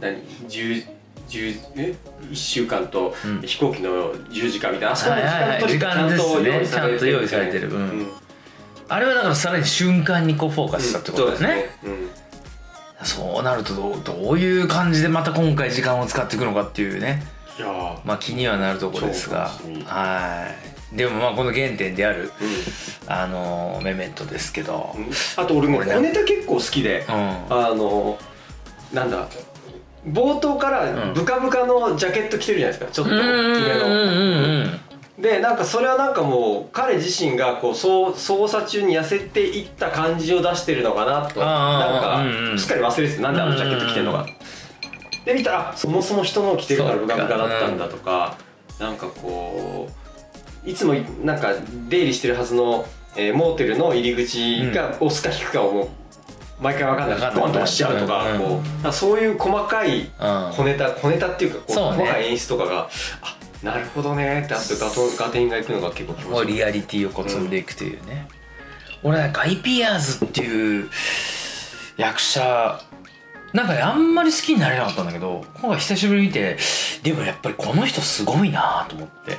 [0.00, 0.86] 何10
[1.28, 3.40] 10え1週間とうん。
[3.42, 6.88] 飛行機の10時間みたいな、あそこの時間と時間ですねちゃんと用意されてる。
[6.88, 7.68] ちゃんと用意されてる。
[7.68, 8.06] うん。
[8.88, 12.28] あれはだからさらに瞬間にこうフォーカスしたってことだよね,、そうですね。
[13.02, 17.22] そうなるとどうどういう感じでまた今回時間を使っていくのかっていうね
[18.04, 19.50] まあ気にはなるところですが。
[19.86, 20.46] は
[20.92, 20.96] い。
[20.96, 23.12] でもまあこの原点であるうん。
[23.12, 24.94] あのメメントですけど。
[24.96, 25.10] うん。
[25.36, 27.14] あと俺ね俺ね小ネタ結構好きで、うん。
[27.14, 28.18] あの
[28.92, 29.26] なんだ。
[30.06, 31.14] 冒頭からうん。
[31.14, 32.92] ブカブカのジャケット着てるじゃないですか。
[32.92, 34.78] ちょっとうん大きめの
[35.18, 41.40] でなんかそれはなんかもう彼自身がこうそう捜査中に痩せていった感じを出してるのかなと。
[41.40, 44.26] なんうんうんかすっかり忘れててなんであのジャケット着てるのか
[45.28, 48.38] で見たらあそもそも人のを着てるからブカブカだったんだとか
[48.80, 49.88] なんかこ
[50.66, 51.52] ういつもなんか
[51.88, 52.86] 出入りしてるはずの、
[53.16, 55.88] えーモーテルの入り口が押すか引くかをもう
[56.60, 57.42] 毎回分かんないわかんない。
[57.42, 60.08] ドンと押しちゃうとか,、うんうんこうそういう細かいうん。
[60.56, 62.88] 小ネタ小ネタっていうかこう細かい演出とかが
[63.22, 66.54] あなるほどねってあってガトガテンが行くのが結構気持ちいい。
[66.54, 68.28] リアリティをこう積んでいくというね、
[69.02, 69.32] 俺なん。
[69.32, 70.88] かガイ・ピアーズっていう
[71.96, 72.80] 役者
[73.52, 76.58] なんかあんまり好きになれなかったんだけど今回久しぶりに見て
[77.02, 79.36] でもやっぱりこの人すごいなと思って。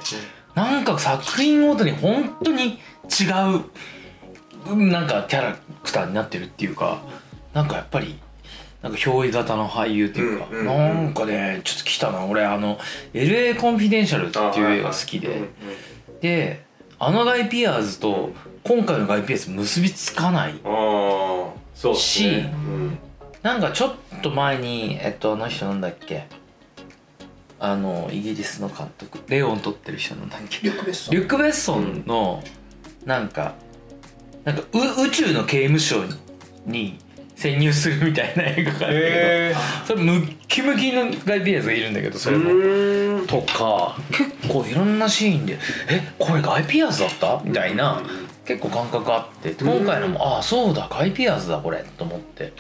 [0.55, 3.63] なんか作品ごとに本当に違う
[4.67, 7.01] うんなんかキャラクターになってるっていうか
[7.53, 8.19] なんかやっぱり
[8.81, 12.25] なんか憑依型の俳優っていうか、なんかねちょっと来たな。
[12.25, 12.79] 俺あの
[13.13, 15.49] 「LA コンフィデンシャル」っていう映画好きで、
[16.21, 16.63] で
[16.97, 18.31] あのガイ・ピアーズと
[18.63, 20.53] 今回のガイ・ピアーズ結びつかない
[21.93, 22.99] しうん
[23.43, 26.25] なんかちょっと前にえっとあの人なんだっけ？
[27.59, 29.19] あのイギリスの監督。
[29.27, 30.59] レオン撮ってる人なんだっけ？
[30.63, 31.15] リュック・ベッソン。
[31.15, 32.43] リュック・ベッソンの
[33.05, 33.53] なんか
[34.43, 36.03] なんかう宇宙の刑務所
[36.65, 36.97] に
[37.35, 42.53] 潜入するみたいな映画があるんだけど、それムッキムキのガイ・ピアーズがいるんだけどそれも。
[42.53, 48.01] うんとか結構いろんなシーンで「えこれガイ・ピアーズだった?」みたいな
[48.49, 52.51] 結構感覚あって今回のも「ああそうだガイ・ピアーズだこれ」と思って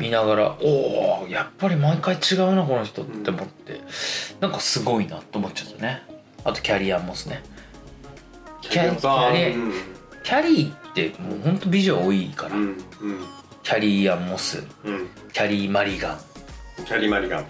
[0.00, 3.80] 見ながら「おおやっぱり毎回違うなこの人」って思って
[4.40, 6.02] なんかすごいなと思っちゃったね。
[6.42, 7.44] あとキャリアンモスね。
[8.60, 9.72] キャキャリうん。
[10.24, 12.76] キャリーってもうほんと美女多いから、うん
[13.62, 15.08] キャリーアンモスうん。
[15.32, 16.20] キャリーマリガン
[16.86, 17.44] キャリーマリガン。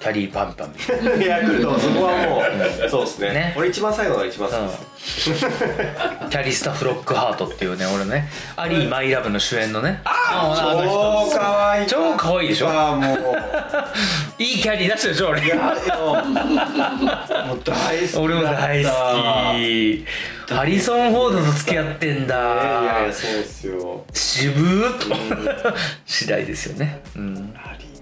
[0.00, 0.72] キャリーパンパン。
[0.72, 1.78] みたいうんヤクルト。
[1.78, 2.42] そこはも
[2.86, 3.32] うそうですね。
[3.32, 3.54] ね。
[3.56, 5.30] 俺一番最後のが一番好きな、です。
[5.30, 8.28] うん、キャリスタ・フロックハートっていうね俺ね。
[8.56, 10.00] アリー・マイ・ラブの主演のね。
[10.04, 10.90] ああの人
[11.32, 11.84] 超かわい。
[11.84, 12.68] い超可愛いでしょ？
[12.68, 13.16] ああもう。
[14.42, 15.44] いいキャリー出してるでしょ俺。
[15.44, 20.06] いやもう大好き俺も大好き。
[20.48, 24.04] ハリソン・フォードと付き合ってんいだやいやそうですよ。
[24.12, 25.74] 渋ーっと
[26.06, 27.00] 次第ですよね。
[27.16, 27.54] うん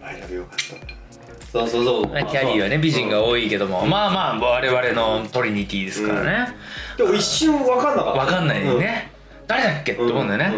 [0.05, 1.45] ハリーマイラブよかった。
[1.51, 2.07] そうそうそう。
[2.09, 3.87] キャリーはね美人が多いけども。
[3.87, 6.55] まあまあ我々のトリニティですからね。
[6.99, 8.21] でも一瞬分かんなかった。
[8.25, 9.11] 分かんないね。
[9.47, 10.57] 誰だっけってうん思うんだよね。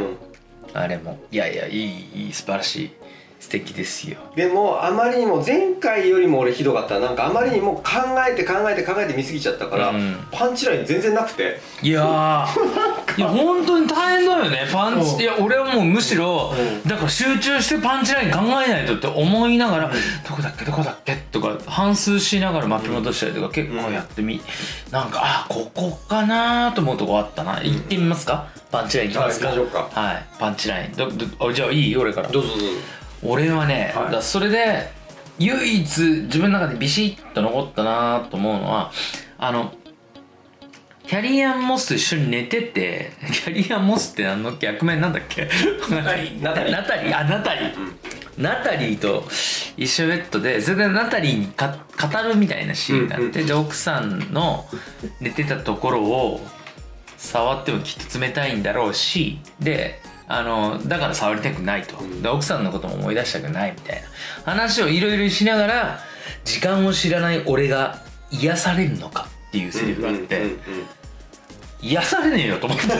[0.72, 0.78] うん。
[0.80, 1.18] あれも。
[1.30, 2.90] いやいやいいいい素晴らしい
[3.38, 4.16] 素敵ですよ。
[4.34, 6.98] でもあまりにも前回よりも俺ひどかった。
[6.98, 7.82] なんかあまりにも考
[8.28, 10.16] えて考えて考えて見すぎちゃったから、うん。
[10.32, 11.60] パンチライン全然なくて。
[11.82, 12.46] いやー
[13.16, 14.68] いや本当に大変だよね。
[14.72, 15.04] パンうん。
[15.16, 16.88] チいや俺はもうむしろうん。
[16.88, 19.90] だから集中してパンチライン考えないとって思いながら
[20.28, 21.16] どこだっけどこだっけ？
[21.32, 24.40] とか反数しながら巻き戻したりとか結構やってみ
[24.90, 27.62] なんかあここかなと思うとこあったな。
[27.62, 28.48] 行ってみますか？
[28.70, 29.48] パンチラインいきますか？
[29.48, 30.92] はいパンチライン。
[30.92, 31.96] どどあじゃあいい？
[31.96, 32.28] 俺から。
[32.28, 32.64] どうぞどうぞ。
[33.22, 34.12] 俺はね、はい。
[34.12, 34.90] だそれで
[35.38, 38.90] 唯一自分の中でビシッと残ったなと思うのは
[39.38, 39.72] あの
[41.08, 45.48] キャリーアン・モスと一緒に寝ててキャリーアン・モスってあの逆名なんだっけ？
[45.90, 46.42] ナタリー。
[46.42, 46.72] ナタリー。
[46.72, 47.18] ナタリー。
[47.18, 47.72] あナタリー、
[48.38, 49.24] ナタリーと
[49.76, 54.66] 一緒ベッドでそれでナタリーにか語るみたいなシーンがあって、うんうんで奥さんの
[55.20, 56.40] 寝てたところを
[57.16, 64.02] 触ってもきっと冷たいんだろうしであのだから触りたくないと、で奥さんのことも思い出したくないみたい
[64.44, 66.00] な話をいろいろしながら
[66.44, 69.25] 時間を知らない俺が癒されるのか
[69.56, 70.58] っていうセリフがあって、うんうんうん
[71.82, 72.86] 癒されねえよと思って。
[72.88, 72.96] だ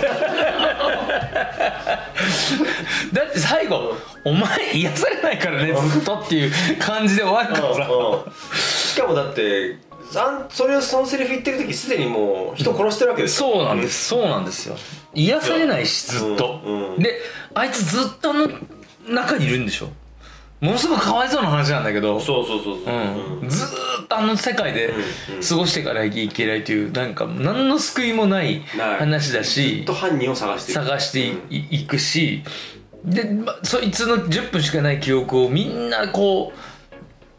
[3.22, 7.88] って最後「お前癒されないからねずっと」っていう感じで終わるからさ。
[7.90, 8.32] うん
[8.96, 9.76] しかもだって
[10.14, 13.50] あんそれをそのセリフ言ってる時すでにもう人殺してるわけですよ。
[13.52, 14.76] そうなんですそうなんですよ。
[15.14, 17.02] 癒されないしずっと、うんうん。
[17.02, 17.20] で
[17.54, 18.48] あいつずっとあの
[19.08, 19.88] 中にいるんでしょ
[20.60, 22.94] ものすごくかわいそうな話なんだけどそうそうそうそう。
[23.42, 24.90] うん、ずーっとあの世界で
[25.46, 28.98] 過ごしていかなきゃいけないというなんか何の救いもないない。
[28.98, 31.40] 話だしずっと犯人を探してる探してい,、うん。
[31.50, 32.42] いくし
[33.04, 36.52] で、ま、そいつの10分しかない記憶をみんなこ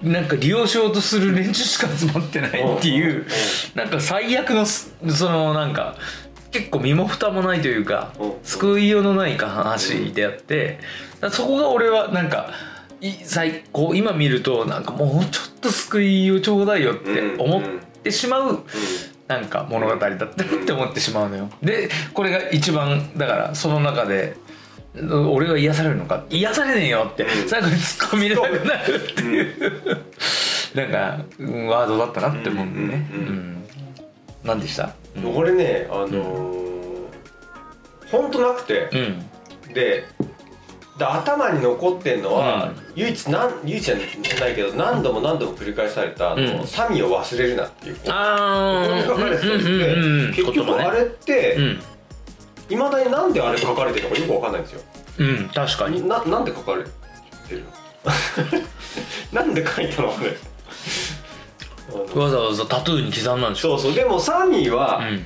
[0.04, 3.26] うなんか利用しようとする連中しか集まってないっていう、うん。
[3.74, 5.96] なんか最悪のすそのなんか
[6.52, 8.34] 結構身も蓋もないというか、うん。
[8.44, 10.80] 救いようのない話であって、
[11.16, 12.77] だからそこが俺はなんかい
[13.24, 13.94] 最高。
[13.96, 17.64] 今見るとなんかもうちょっと救いをちょうだいよって思っ
[18.04, 18.64] てしまう、
[19.28, 20.30] なんか物語だったっ
[20.66, 21.50] て思ってしまうのよ。
[21.62, 24.36] でこれが一番だからその中で
[24.96, 26.26] 俺が癒されるのか。
[26.30, 27.48] 癒されねえよってうん。
[27.48, 30.04] 最後に突っ込みれなくなるっていう。
[30.74, 33.08] なんかうんワードだったなって思うんだよね。
[33.14, 33.34] うんうんうん。
[33.34, 33.66] うん。
[34.44, 34.96] 何でした？
[35.18, 35.36] うん。
[35.36, 37.08] 俺ねあのー
[38.12, 38.32] ほん。
[38.32, 38.90] となくて。
[38.92, 39.74] うん。
[39.74, 40.17] でで
[41.00, 42.76] 頭に残ってんのは、うん。
[42.96, 46.68] 唯一なん唯一じゃないけど何度も何度も繰り返されたあの、うん。
[46.68, 50.34] サミを忘れるなっていうこあこに書かれてたんうんうんうん。
[50.34, 51.80] 結局あれってうん。
[52.70, 54.82] いま、未だになんであれ書かれてるのかよくわかんないんですよ。
[55.20, 56.08] うん確かに。
[56.08, 56.90] ななんで書かれて
[57.52, 57.72] るの？
[59.42, 60.36] なんで書いたのあれ？
[62.22, 63.78] わざわざタトゥーに刻んだんでしょ？
[63.78, 63.94] そうそう。
[63.96, 65.26] でもサミーは、うん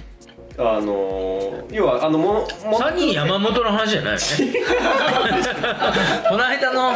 [0.62, 1.32] あのー
[1.72, 4.20] 要はあのももサニー山本の話じゃないよね。
[6.30, 6.94] この間の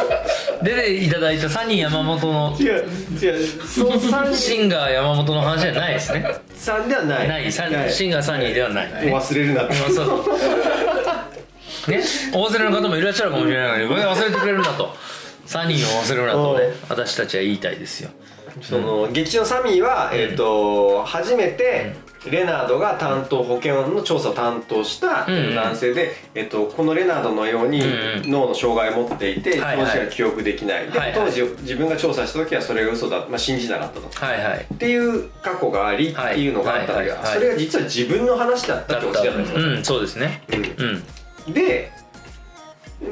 [0.62, 2.84] 出ていただいたサニー山本の違う
[3.18, 3.46] 違う。
[3.66, 6.26] そうサンシンガー山本の話じゃないですね。
[6.54, 7.28] さんではない。
[7.28, 7.90] ないサはい。
[7.90, 10.06] シンガーサニーではない、ね、忘れるなってまあそう。
[11.90, 12.02] ね
[12.34, 14.94] お忘れの方もいらっしゃるかもしれないのに忘れてくれるなと。
[15.46, 16.68] サニーを忘れるなとねう。
[16.68, 18.10] ん私たちは言いたいですよ
[18.62, 21.94] その劇中のサミーは、えー、と初めて
[22.30, 25.54] レナードが担当保険の調査を担当したうん。
[25.54, 28.30] 男性で、えー、とこのレナードのようにうん。
[28.30, 34.26] 脳の障害を持っていて当時は記憶できない、で当時自分が調査した時はそれが嘘だ、まあ、信じなかったと。
[34.26, 34.66] はいはい。
[34.74, 39.60] っていう過去がありっていうのがあったんだけど、それが実は自分の話だったってことじゃないですか。
[39.60, 39.84] うん。
[39.84, 40.42] そうですね。
[40.48, 41.04] うん。
[41.46, 41.52] うん。
[41.52, 41.92] で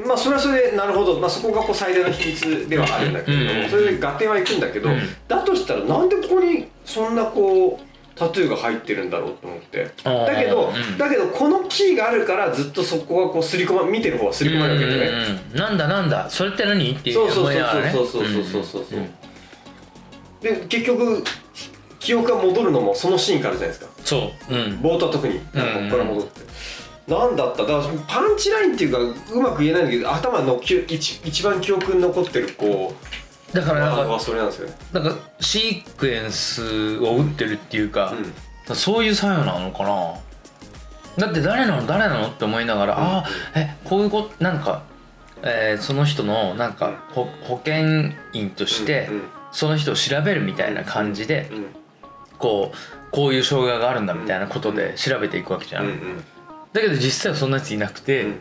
[0.05, 3.69] まあそれはそれでなるほど、まあ、そこがこう最大の秘密ではあるんだけれども、うん。
[3.69, 4.99] それで合点はいくんだけど、うん。
[5.27, 9.91] だとしたらなんでここにそんなこうタトゥーが入ってるんだろうと思って。
[10.03, 10.97] だけど、うん。
[10.97, 15.57] だけどこのキーがあるからずっとそこがこうすり込ま見てる方はすり込まれるわけだよね、うんうんうん。
[15.57, 16.29] なんだなんだ。
[16.29, 16.91] それって何？
[16.91, 19.09] ってそうそうそう思いながらねそうそうそうそうそうそううん
[20.41, 21.23] で結局
[21.99, 26.41] 記憶が戻るのもそのシーンからじゃないですかそううん冒頭は特になんかここから戻って、
[27.07, 28.97] なんだっただからパンチラインっていうか
[29.33, 32.95] うまく言えないんだけど頭のきゅ一一番記憶に残ってるこ
[33.51, 34.75] うだからなんかそれなんですよね。
[34.91, 38.13] なんかシークエンスを打ってるっていうか,、
[38.69, 38.75] うん。
[38.75, 41.25] そういう作用なのかな。
[41.27, 44.83] だって誰なの誰なのって思いながら、ああえこういうことなんか、
[45.41, 49.21] えーその人のなんか保保険員として、うん
[49.53, 51.65] その人を調べるみたいな感じで、うん
[52.37, 52.77] こう
[53.11, 56.23] こういう障害があるんだみたいなことで調べていくわけじゃん、うんうん
[56.75, 58.35] だけど実際はそんなやついなくて、うん。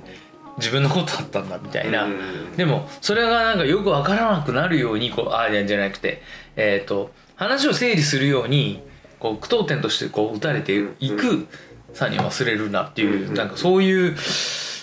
[0.58, 2.12] 自分のことだったんだみたいな、うん。
[2.12, 6.22] うんでもそれがなんかよくわからなくなるようにこうああじゃなくて
[6.54, 8.80] えっ、と話を整理するように
[9.18, 11.48] こう句読点としてこう打たれていく
[11.92, 13.34] さに忘れるなっていう、うん。
[13.34, 14.16] なんかそういう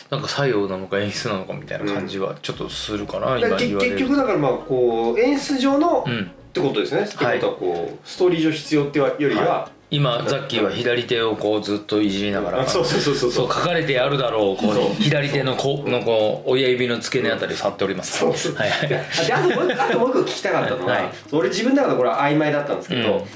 [0.09, 6.31] なんか作用なのか演出なのかみたいな感じはちょっとするかな、だからけ今言われる結局だからまあこう演出上のうん。
[6.51, 13.47] ってことですね、ってはいことはこうストーリー上必要ってよりは、は今ザッキーは左手をこうずっといじりながらそうそうそうそうそう。
[13.47, 18.19] 書かれてあるだろうこう左手のこのこう親指の付け根あたり触っております。
[18.19, 18.55] そうそう。
[18.55, 18.69] はい。
[18.69, 18.97] はいで
[19.33, 21.11] あともう一個あともう一個聞きたかったのは、はい。
[21.33, 23.27] 俺自分の中でこれは曖昧だったんですけど、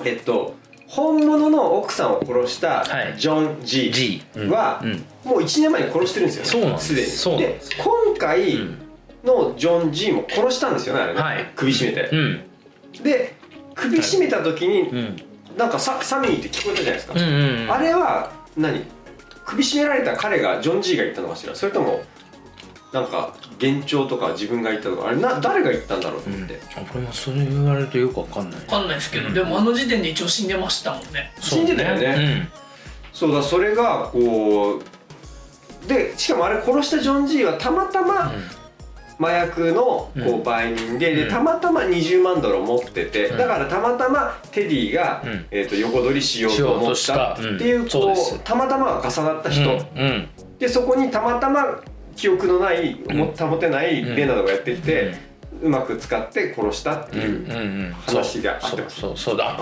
[0.00, 0.06] うん。
[0.06, 0.54] えっと
[0.86, 3.18] 本物の奥さんを殺したはい。
[3.18, 4.50] ジョン・ G うん。
[4.50, 4.92] は、うん。
[5.24, 6.94] もう1年前に殺してるんですよねそうなんです。
[6.94, 7.08] でに。
[7.08, 8.58] そうでで今回
[9.24, 11.52] のジョン・ G も殺したんですよねあれね、はい。
[11.56, 12.44] 首絞めて、うん。
[13.02, 13.34] で
[13.74, 15.16] 首絞めた時に、うん
[15.58, 17.70] なんかササミーって聞こえたじゃないですか、うんうんうん。
[17.70, 18.84] あれは何？
[19.44, 21.54] 首絞められた彼がジョン・ジーが言ったのかしら？
[21.54, 22.02] それとも
[22.92, 25.08] なんか幻聴とか自分が言ったとか？
[25.08, 26.60] あれな誰が言ったんだろうと思って、
[26.94, 28.60] 俺もそれ言われるとよくわかんない。
[28.60, 31.32] 分かんないですけど、でもあの時点で一応死んでましたもんね。
[31.40, 32.48] 死んでたよね。
[33.12, 38.32] そうだそれがこうでしかもあれ殺したジョン・ジーはたまたま
[39.18, 41.16] 麻薬のこう売人で,、うん。
[41.24, 43.38] でたまたま20万ドルを持ってて、うん。
[43.38, 45.46] だからたまたまテディが、うん。
[45.50, 49.54] えー、と横取りしようと思ったっていう,、こうたまたまが重なったうん。
[49.54, 50.28] 人、うん。
[50.58, 51.80] でそこにたまたま
[52.16, 55.14] 記憶のない、も保てないレナドがやってきて、
[55.62, 57.46] うまく使って殺したってうん。
[57.46, 58.84] いう、話が合ってそう。
[58.84, 59.16] ますそう。
[59.16, 59.58] そうだ。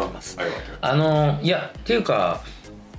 [0.80, 2.40] あのいやっていうか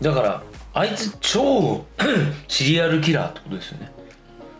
[0.02, 0.44] だから
[0.74, 1.84] あいつ超
[2.48, 3.92] シリアルキラーってことですよね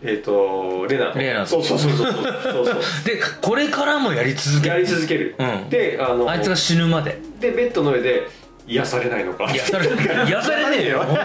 [0.02, 2.18] えっ、とレナドレナドそうそうそうそうそ
[2.62, 2.74] うそう。
[3.04, 5.68] でこれからもやり続けやるり続ける、うん。
[5.68, 7.20] であのあいつが死ぬまで。
[7.40, 8.28] でベッドの上で
[8.66, 9.50] 癒されないのか。
[9.50, 9.86] 癒され
[10.26, 11.04] 癒されねえよ。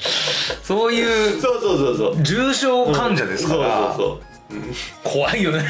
[0.62, 2.22] そういうそうそうそうそう。
[2.22, 3.94] 重症患者ですから。
[3.96, 4.20] そうそう
[5.04, 5.64] 怖いよね。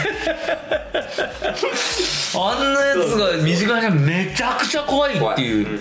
[2.35, 5.81] あんなやつが身近にめちゃくちゃ怖いそうっていう、ん。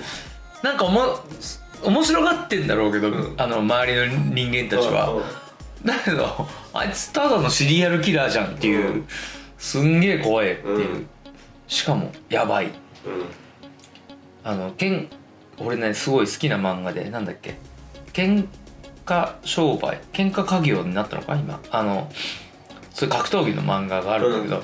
[0.63, 1.19] なんかおも
[1.83, 3.33] 面白がってんだろうけど、ん。
[3.37, 5.21] あの周りの人間たちは、
[5.85, 9.07] だけどあいつただのシリアルキラーじゃんっていう、うん。
[9.57, 11.07] すんげえ怖いっていう、うん。
[11.67, 12.67] しかもやばい。
[12.67, 12.71] うん。
[14.43, 15.09] あのけん
[15.57, 17.57] 俺ねすごい好きな漫画でなんだっけ。
[18.13, 18.47] 喧
[19.05, 21.59] 嘩商売喧嘩家業になったのか今。
[21.71, 22.09] あの
[22.93, 24.63] そういう格闘技の漫画があるんだけ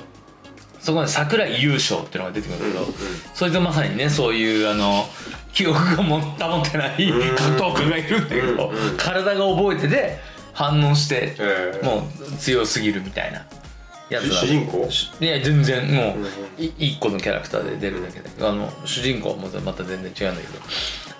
[0.86, 2.92] そこに桜井優勝っていうのが出てくるんだけど、
[3.34, 5.04] そいつはまさにねそういうあの
[5.52, 7.36] 記憶がもった持ってないうん。
[7.36, 8.96] 格闘家がいるんだけど、うんうん。
[8.96, 10.18] 体が覚えてて
[10.52, 13.44] 反応してえーもう強すぎるみたいな
[14.08, 14.88] やつ主だ主人公？
[15.20, 20.64] いや全然もう、うんい一個のキャラクターで出るだけであの主人公はまたまた全然違うんだけど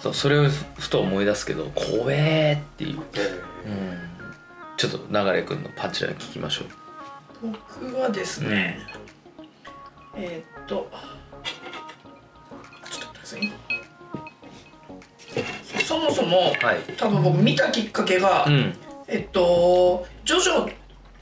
[0.01, 3.03] そうそれをふふと思い出すけど怖えっていう、うん、
[4.77, 6.69] ちょっと流れ君のパンチラ聞きましょう。
[7.43, 8.79] 僕はですね、
[10.17, 10.89] えーっと
[12.91, 13.41] ちょっと待ってください。
[13.41, 13.53] ね
[15.85, 16.81] そもそもはい。
[16.97, 18.75] 多分僕見たきっかけが、うん。
[19.09, 20.73] えっとジョジョ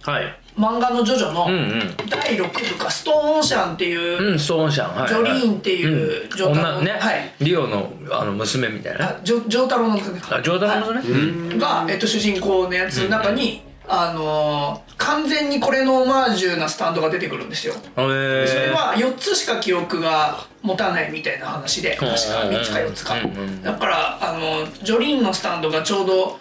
[0.02, 0.24] はい。
[0.56, 1.96] 漫画のジョジョのうんうん。
[2.08, 5.08] 第6部か「ストーンオーシャン」っていう、うんストーンシャンはい。
[5.08, 6.30] ジョリーンっていううん。
[6.30, 7.32] ジョータロ女ね、はい。
[7.40, 9.08] リオのあの娘みたいな。
[9.08, 11.58] あジョジョータロの娘あジョータロの娘、はい。
[11.58, 17.74] が、えっと、主人公のやつの中に、あのー完全にこれのオマージュなスタンドが出てくるんですよ。
[17.96, 23.14] それは4つしか記憶が持たないみたいな話で確か3つか4つか。
[23.16, 23.22] うん。
[23.24, 23.62] うん。
[23.62, 26.38] だからあのジョリーンのスタンドがちょうど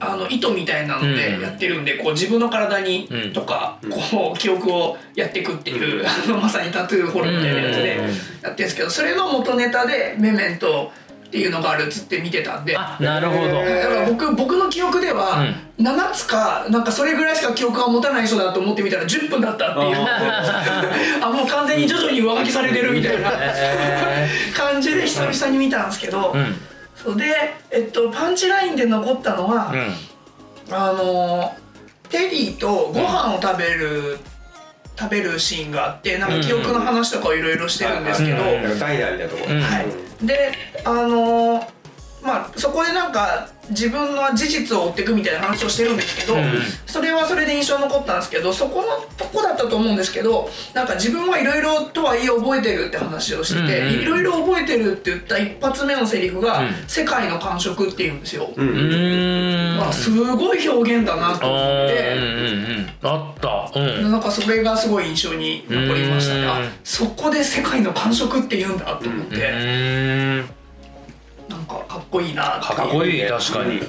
[0.00, 3.32] あの糸みたいなのでやってるんで、こう自分の体にうん。
[3.32, 3.78] とか、
[4.10, 8.04] こう記憶をやっていくっていう、あのまさにタトゥーホルみたいなやつでうん。
[8.04, 8.10] うん。
[8.10, 8.16] うん。
[8.16, 10.90] やってるんですけどそれの元ネタで「メメント」
[11.30, 12.76] っていうのがあるっつって見てたんで。
[12.76, 15.46] あなるほど、へだから僕僕の記憶では
[15.78, 19.96] 7つかなんかそれぐらいしか記憶が持たない人だと思ってみたら10分だったっていう。
[21.22, 23.30] あもう完全に徐々に上書きされてるみたいな。
[23.30, 26.60] へ感じで久々に見たんですけど、うん。
[26.96, 27.24] そうで、
[27.70, 29.94] えっと、パンチラインで残ったのは、うん。
[30.72, 31.54] あの
[32.08, 34.18] テディとご飯を食べる、
[34.98, 38.62] 食べるシーンがあってなんか記憶の話とかをいろいろしてるんですけど、うん。
[38.64, 39.48] なんかダイナーみたいなとこ。
[39.48, 39.62] ろ、うん。
[39.62, 39.86] はい、
[40.22, 40.52] で
[40.84, 41.80] あのー
[42.22, 46.42] まあそこでなんか自分の事実を追っていくみたいな話をしてるんですけど、うん。
[46.86, 58.50] それはそれで印象に残ったんですけどそこのとこだったと思うんですけどなんか自分はいろいろとはいえ覚えてるって話をしてていろいろ覚えてるって言った一発目のセリフがうん「世界の感触」って言うんですよ。
[58.54, 59.76] うんうーん。
[59.78, 62.16] まあ、すごい表現だなとあ思って。
[62.16, 62.26] うんう
[62.76, 63.80] んあった。
[63.80, 64.10] うん。
[64.10, 66.68] なんかそれがすごい印象に残りましたね。
[66.84, 69.36] そこで世界の感触って言うんだと思っうて、
[72.10, 73.28] こいいなってかっこいいね。
[73.28, 73.80] 確かに。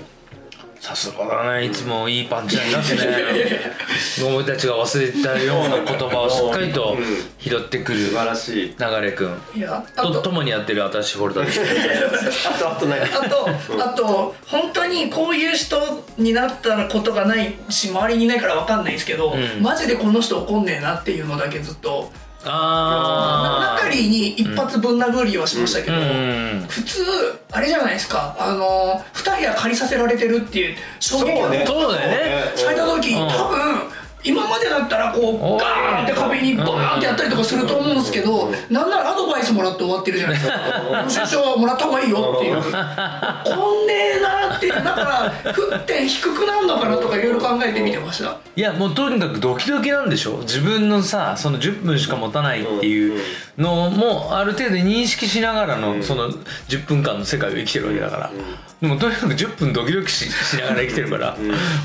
[0.81, 4.25] さすがだねいつもいいパンチライン出すね。
[4.35, 6.97] 俺たちが忘れたような言葉をしっかりと
[7.37, 8.75] 拾ってくる素晴らしい。
[8.79, 9.41] 流れくん。
[9.55, 10.11] いやあと。
[10.11, 11.61] と共にやってる新しいフォルダです
[12.49, 13.49] あとあと何あと
[13.79, 19.61] あと本当にこういう人になったことがないし周りにいないから分かんないんですけど、うん。
[19.61, 22.11] マジでこの人怒んねえなっていうのだけずっと
[22.45, 26.65] あナタリーに一発ぶん殴りはしましたけど、うん。
[26.67, 27.03] 普通
[27.51, 28.35] あれじゃないですか。
[28.39, 31.65] あの2部屋借りさせられてるっていう衝撃がそうね。
[31.67, 32.51] そうだよね。
[32.55, 33.27] された時、うん。
[33.27, 33.90] 多分
[34.23, 41.03] 今までだったらこうガーンって壁にバーンってやったりとかすると思うんですけど、なんならアドバイスもらって終わってるじゃないですか。
[41.03, 42.61] 領収書もらった方がいいよっていう。
[42.61, 48.37] こんねえなってだから沸点低くなるのかなとかいろいろ考えてみてました。
[48.55, 53.19] いやもうとにかくドキドキなんでしょ自分のさその10分しか持たないっていう
[53.57, 56.29] のもある程度認識しながらのその
[56.67, 58.31] 10分間の世界を生きてるわけだから。
[58.81, 61.35] でもとにかく10分ドキドキししながら生きてるから。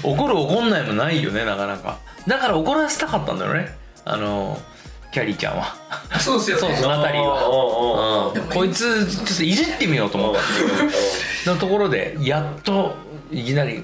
[0.03, 3.77] 怒る怒んないもないよねなかなかだから怒らせたかったんだよね。
[4.05, 4.59] あの
[5.13, 5.75] キャリーちゃんは。
[6.21, 6.61] そうですよね。
[6.61, 8.29] そうそうナタリーは。
[8.29, 8.43] はうん。
[8.43, 10.35] こいつちょっといじってみようと思っ
[11.45, 12.95] たのところでやっと
[13.31, 13.83] いきなり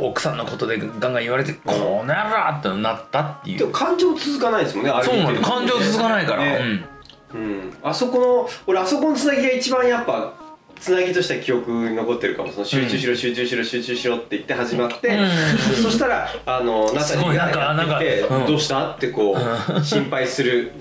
[0.00, 3.58] 奥さんのことでガンガン言われて「こうなら!」ってなったっていう。
[3.58, 6.84] でも感情続かないですもんねあれそうなんだ感情続かないから、ね。
[7.32, 10.32] うん、あそこの俺あそこのつなぎが一番やっぱ
[10.80, 15.82] つなぎとしては記憶に残ってるかもその集中しろ、集中しろ集中しろって言って始まって、うん。
[15.82, 20.72] そしたらあのナタリーがやってきてどうした?」ってこう心配する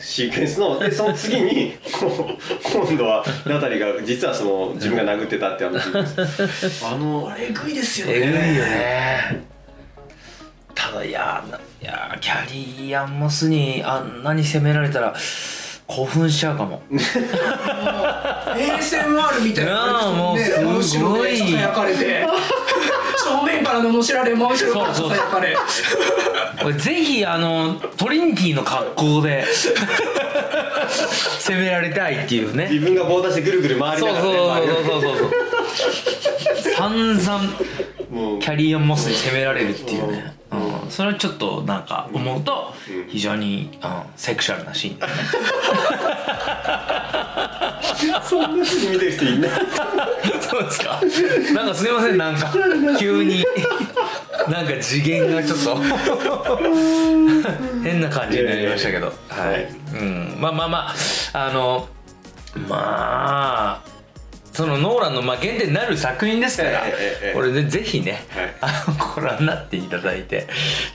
[0.00, 5.88] シークエンスのでその次にこう今度はナタリーが実はその自分が殴ってたって話
[6.84, 8.40] あのあれえぐいですよえぐいよね。
[8.40, 9.44] ね
[10.74, 15.14] ただいやないやキャリーアンモスにあんなに攻められたら
[15.86, 16.82] 興奮しちゃうかも。
[18.56, 20.00] ASMR みたいな。
[20.00, 20.72] 感じですもんね。
[20.72, 21.36] もうす後ごい。
[21.36, 22.26] さかれて。
[23.24, 25.56] 正面から罵られ真後ろからささやかれ。
[26.62, 29.44] これぜひあのトリニティの格好で
[31.38, 32.68] 攻められたいっていうね。
[32.70, 35.02] 自分が棒出してぐるぐる回りそうそうながらねそうそう。
[35.02, 35.30] そうそう
[36.74, 37.38] 散々
[38.10, 38.38] もう。
[38.40, 40.34] キャリーアンモスに攻められるっていうね、
[40.84, 42.72] うん、それはちょっとなんか思うと
[43.08, 44.98] 非常に、うん、セクシャルなシーン。
[44.98, 45.12] だね
[48.22, 49.50] そんなふうに見てる人いない。
[50.40, 51.00] そうですか？
[51.54, 52.52] なんかすいませんなんか
[52.98, 53.44] 急に
[54.48, 55.76] なんか次元がちょっと
[57.82, 59.06] 変な感じになりましたけど。
[59.28, 60.78] はい、うん、まあまあま
[61.32, 61.88] ああの
[62.68, 63.93] まあ
[64.54, 66.82] そのノーランのまあ原点になる作品ですから、
[67.34, 68.54] これでぜひね、はい。
[68.60, 70.46] あのご覧になっていただいて。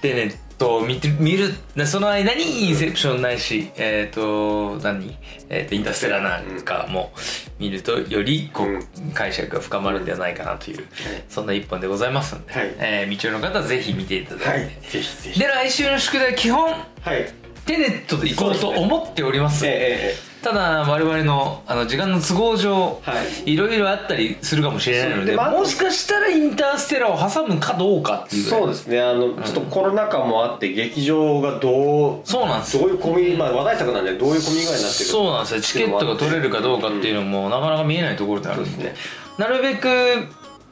[0.02, 7.14] でねと見て見るでその間にインセプションないしえっ、と何、えー、とインターステラーなんかも
[7.60, 9.12] 見るとよりこう、うん。
[9.14, 10.86] 解釈が深まるんではないかなという、
[11.30, 12.76] そんな一本でございますので、はい。
[12.78, 14.60] えー、道夫の方はぜひ見ていただいて、はい。
[14.82, 15.40] ぜひぜひ。
[15.40, 16.78] で来週の宿題基本は
[17.16, 17.34] い。
[17.66, 19.66] テネットで行こうと思っております。
[19.66, 23.14] えええただ我々のあの時間の都合上、は
[23.46, 23.56] い。
[23.56, 28.46] ろいろあったりするかもしれないのでまあもしかしたらインターステラーを挟むかどうかってえいう。
[28.46, 29.02] そうですね。
[29.02, 32.80] あのちょっとコロナ禍もあって劇場がどうそうなんです。
[32.80, 35.62] どういうコミまあ話題作なんでどういうコミ具合になってるそうなんですよ。
[35.62, 38.94] チケットが取れるかどうかっていうのもなかなか見えないところであるんで、
[39.38, 39.88] なるべく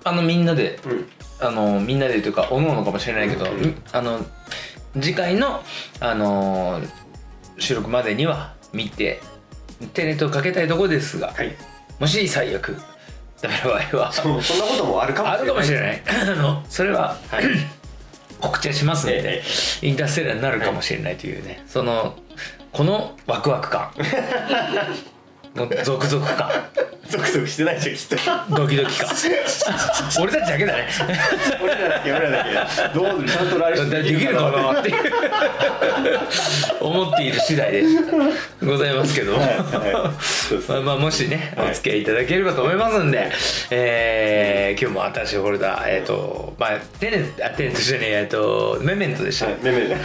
[0.03, 1.09] あのみんなでうん。
[1.39, 4.25] あのみんなでというかおのおのかもしれないけど、うんあの
[4.99, 5.61] 次回の
[5.99, 6.81] あの
[7.59, 9.21] 収録までには見て
[9.93, 11.53] テネットをかけたいところですが、はい。
[11.99, 12.77] もし最悪
[13.41, 14.43] ダメな場合はそんなこ
[14.77, 15.45] ともあるかもしあれない。
[15.47, 16.03] るかもしれない。
[16.07, 17.45] あのそれは、はい。
[18.41, 19.43] 告知はしますので、え
[19.81, 22.15] インターステラーになるかもしれないというね、その
[22.71, 23.91] このワクワク感
[25.57, 26.49] のゾクゾク感
[27.09, 28.07] ゾクゾクしてないじゃんきっ
[28.49, 28.55] と。
[28.55, 29.09] ドキドキ感
[30.21, 30.87] 俺たちだけだね。
[31.61, 32.45] 俺らだけ俺らだ
[32.93, 32.99] け。
[32.99, 33.89] どうちゃんと来週。
[33.89, 34.93] できるかなって
[36.81, 37.83] 思っている次第で
[38.61, 39.49] ございますけども、はい
[40.19, 41.71] そうですまあ、まあもしね、はい。
[41.71, 43.31] お付き合いいただければと思いますんで、
[43.71, 49.95] えー今日も新しいホルダーえっ、とまあテネあテネットじゃねええっとメメントでした、はいめめめ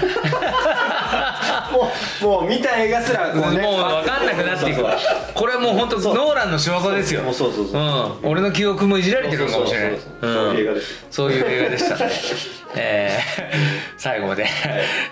[1.73, 1.91] も
[2.21, 3.63] うもう見た映画すらこうね。
[3.63, 4.83] もう分かんなくなっていく。
[4.83, 4.97] わ
[5.43, 7.23] これはもう本当ノーランの仕業ですよ。
[7.33, 7.83] そうそうそう
[8.23, 8.27] う。
[8.27, 9.99] ん、俺の記憶もいじられてるかもしれない。
[10.21, 11.07] そういう映画です。
[11.11, 11.97] そういう映画でした。
[11.97, 12.11] ね
[12.77, 13.53] えー
[13.99, 14.47] 最後まで、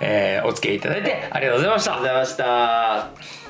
[0.01, 1.95] えーお付き合いいただいてありがとうございました。
[1.95, 3.50] ありがとうございました